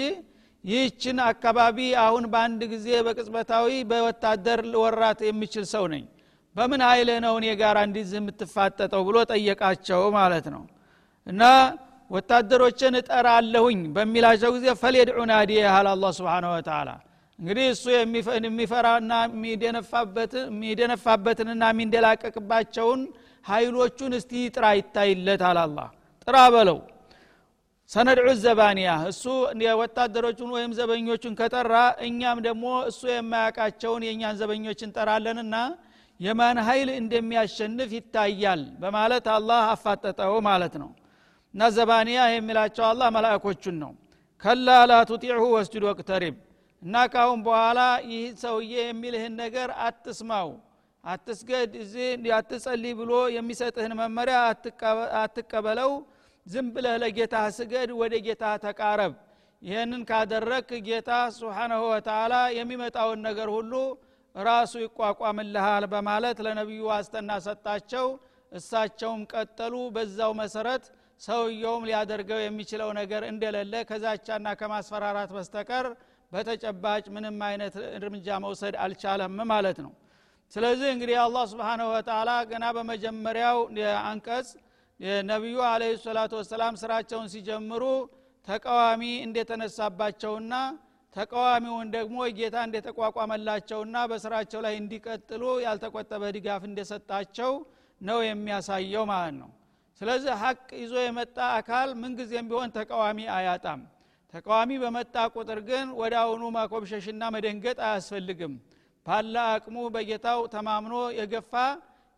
ይህችን 0.64 1.18
አካባቢ 1.26 1.76
አሁን 2.02 2.24
በአንድ 2.32 2.62
ጊዜ 2.72 2.88
በቅጽበታዊ 3.06 3.68
በወታደር 3.90 4.60
ወራት 4.82 5.20
የሚችል 5.28 5.64
ሰው 5.72 5.84
ነኝ። 5.92 6.04
በምን 6.56 6.80
ኃይልህ 6.86 7.18
ነው 7.24 7.34
እኔ 7.40 7.46
ጋር 7.60 7.76
እንዲዝ 7.82 8.10
የምትፋጠጠው 8.18 9.02
ብሎ 9.08 9.16
ጠየቃቸው 9.30 10.02
ማለት 10.18 10.46
ነው። 10.54 10.62
እና 11.26 11.42
ወታደሮችን 12.10 12.94
እጠራለሁኝ 13.00 13.80
በሚላቸው 13.96 14.50
ጊዜ 14.56 14.66
ፈሌድዑ 14.80 15.18
ናዲ 15.30 15.50
ያህል 15.60 15.88
አላ 15.92 16.04
ስብን 16.16 16.46
ወተላ 16.52 16.88
እንግዲህ 17.38 17.66
እሱ 17.74 17.84
የሚፈራና 18.38 19.12
የሚደነፋበትንና 20.48 21.62
የሚንደላቀቅባቸውን 21.72 23.02
ኃይሎቹን 23.44 24.12
እስቲ 24.18 24.32
ጥራ 24.56 24.64
ይታይለት 24.78 25.42
አላላ 25.50 25.78
ጥራ 26.28 26.36
በለው 26.54 26.78
ሰነድዑ 27.90 28.29
ዘባንያ 28.42 28.88
እሱ 29.11 29.22
ወታደሮቹን 29.81 30.50
ወይም 30.57 30.72
ዘበኞቹን 30.79 31.35
ከጠራ 31.40 31.74
እኛም 32.07 32.38
ደግሞ 32.46 32.66
እሱ 32.90 33.00
የማያውቃቸውን 33.11 34.03
የእኛን 34.07 34.37
ዘበኞች 34.40 34.81
እንጠራለንና 34.87 35.57
የማን 36.20 36.59
ኃይል 36.66 36.88
እንደሚያሸንፍ 36.96 37.90
ይታያል 37.96 38.62
በማለት 38.83 39.26
አላህ 39.37 39.62
አፋጠጠው 39.72 40.35
ማለት 40.48 40.74
ነው። 40.83 40.90
እና 41.55 41.70
ዘባንያ 41.76 42.18
የሚላቸው 42.33 42.85
አላህ 42.90 43.09
መላእኮቹን 43.16 43.76
ነው። 43.83 43.92
ከላ 44.42 44.76
ላ 44.90 45.00
ቱጢዕሁ 45.11 45.42
ወስጁድ 45.57 45.85
ወቅተሪብ 45.90 46.37
እና 46.83 46.94
ካሁን 47.14 47.40
በኋላ 47.46 47.81
ይህ 48.11 48.22
ሰውዬ 48.42 48.74
የሚልህን 48.85 49.35
ነገር 49.42 49.70
አትስማው 49.87 50.50
አትስገድ 51.05 51.70
እዚህ 51.83 52.09
አትጸልይ 52.38 52.94
ብሎ 53.00 53.12
የሚሰጥህን 53.37 53.92
መመሪያ 54.00 54.38
አትቀበለው 55.22 55.92
ዝም 56.50 56.68
ብለህ 56.74 56.94
ለጌታ 57.02 57.36
ስገድ 57.56 57.90
ወደ 58.00 58.14
ጌታ 58.26 58.44
ተቃረብ። 58.64 59.12
ይህንን 59.62 60.02
ካደረክ 60.10 60.68
ጌታ 60.86 61.10
ስብሓናሁ 61.36 61.82
ወተላ 61.90 62.34
የሚመጣውን 62.58 63.20
ነገር 63.28 63.48
ሁሉ 63.56 63.72
ራሱ 64.34 64.72
ይቋቋምልሃል 64.84 65.84
በማለት 65.92 66.38
ለነቢዩ 66.46 66.82
ዋስተና 66.90 67.30
ሰጣቸው። 67.46 68.06
እሳቸውም 68.52 69.20
ቀጠሉ። 69.32 69.74
በዛው 69.94 70.32
መሰረት 70.40 70.84
ሰውየውም 71.20 71.84
ሊያደርገው 71.88 72.38
የሚችለው 72.42 72.90
ነገር 73.00 73.22
እንደሌለ 73.30 73.74
ከዛቻና 73.90 74.48
ከማስፈራራት 74.60 75.30
በስተቀር 75.36 75.86
በተጨባጭ 76.32 77.04
ምንም 77.14 77.38
አይነት 77.48 77.74
እርምጃ 77.98 78.38
መውሰድ 78.44 78.74
አልቻለም 78.84 79.38
ማለት 79.52 79.78
ነው። 79.84 79.92
ስለዚህ 80.52 80.88
እንግዲህ 80.94 81.16
አላህ 81.24 81.44
ስብሓንሁ 81.52 81.86
ወተላ 81.94 82.30
ገና 82.50 82.64
በመጀመሪያው 82.76 83.58
አንቀጽ 84.04 84.48
ነቢዩ 85.30 85.58
አለ 85.66 85.82
ሰላቱ 86.02 86.32
ወሰላም 86.40 86.74
ስራቸውን 86.80 87.28
ሲጀምሩ 87.32 87.84
ተቃዋሚ 88.48 89.02
እንደተነሳባቸውና 89.26 90.54
ተቃዋሚውን 91.16 91.88
ደግሞ 91.94 92.18
ጌታ 92.38 92.56
እንደተቋቋመላቸውና 92.66 93.96
በስራቸው 94.10 94.60
ላይ 94.66 94.74
እንዲቀጥሉ 94.80 95.42
ያልተቆጠበ 95.64 96.22
ድጋፍ 96.36 96.62
እንደሰጣቸው 96.68 97.52
ነው 98.00 98.18
የሚያሳየው 98.26 99.04
ማለት 99.10 99.34
ነው። 99.40 99.50
ስለዚህ 100.00 100.32
ሀቅ 100.42 100.68
ይዞ 100.82 100.94
የመጣ 101.04 101.38
አካል 101.56 101.88
ምንጊዜም 102.02 102.46
ቢሆን 102.50 102.70
ተቃዋሚ 102.76 103.18
አያጣም። 103.36 103.80
ተቃዋሚ 104.34 104.70
በመጣ 104.82 105.14
ቁጥር 105.34 105.60
ግን 105.68 105.86
ወደ 106.00 106.14
አሁኑ 106.22 106.42
ማኮብሸሽና 106.56 107.22
መደንገጥ 107.34 107.78
አያስፈልግም። 107.88 108.54
ባለ 109.06 109.34
አቅሙ 109.52 109.76
በጌታው 109.94 110.40
ተማምኖ 110.54 110.94
የገፋ 111.18 111.52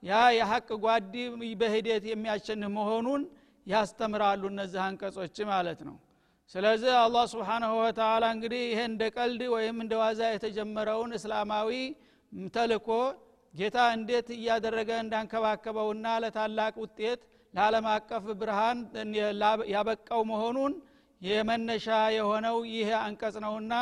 ያ 0.03 0.21
የሀቅ 0.37 0.69
ጓዲ 0.85 1.15
በሂደት 1.61 2.05
የሚያሸንፍ 2.11 2.71
መሆኑን 2.77 3.23
ያስተምራሉ 3.67 4.43
እነዚህ 4.53 4.81
አንቀጾች 4.87 5.37
ማለት 5.51 5.81
ነው። 5.89 5.97
ስለዚህ 6.51 6.93
አላህ 7.03 7.25
ስብሓናሁ 7.33 7.73
ወተላ 7.81 8.25
እንግዲህ 8.35 8.63
ይሄ 8.67 8.81
እንደ 8.91 9.03
ቀልድ 9.17 9.43
ወይም 9.55 9.77
እንደ 9.85 9.93
ዋዛ 10.01 10.23
የተጀመረውን 10.33 11.13
እስላማዊ 11.19 11.71
ተልኮ 12.55 12.89
ጌታ 13.55 13.79
እንዴት 13.97 14.29
እያደረገ 14.37 14.91
እንዳንከባከበውና 15.05 16.07
ለታላቅ 16.23 16.75
ውጤት 16.85 17.21
ለዓለም 17.55 17.87
አቀፍ 17.95 18.27
ብርሃን 18.41 18.79
ያበቃው 19.75 20.23
መሆኑን 20.31 20.75
የመነሻ 21.21 21.87
የሆነው 22.17 22.57
ይህ 22.73 22.89
አንቀጽ 23.03 23.35
ነውና 23.45 23.75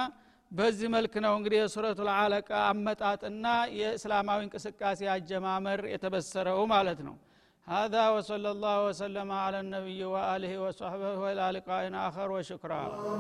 በዚህ 0.53 0.89
መልክ 0.95 1.15
ነው 1.25 1.33
እንግዲህ 1.39 1.59
የሱረቱ 1.61 2.01
አለቃ 2.15 2.51
አመጣጥና 2.71 3.47
የእስላማዊ 3.81 4.41
እንቅስቃሴ 4.47 5.01
አጀማመር 5.17 5.83
የተበሰረው 5.95 6.63
ማለት 6.77 7.03
ነው 7.09 7.17
هذا 7.67 8.05
وصلى 8.11 8.51
الله 8.51 8.77
وسلم 8.89 9.29
على 9.35 9.59
النبي 9.61 10.01
وآله 10.05 10.53
وصحبه 10.65 11.13
وإلى 11.19 11.45
لقاء 11.57 11.83
آخر 12.09 12.29
وشكرا 12.31 12.83
الله 12.87 13.11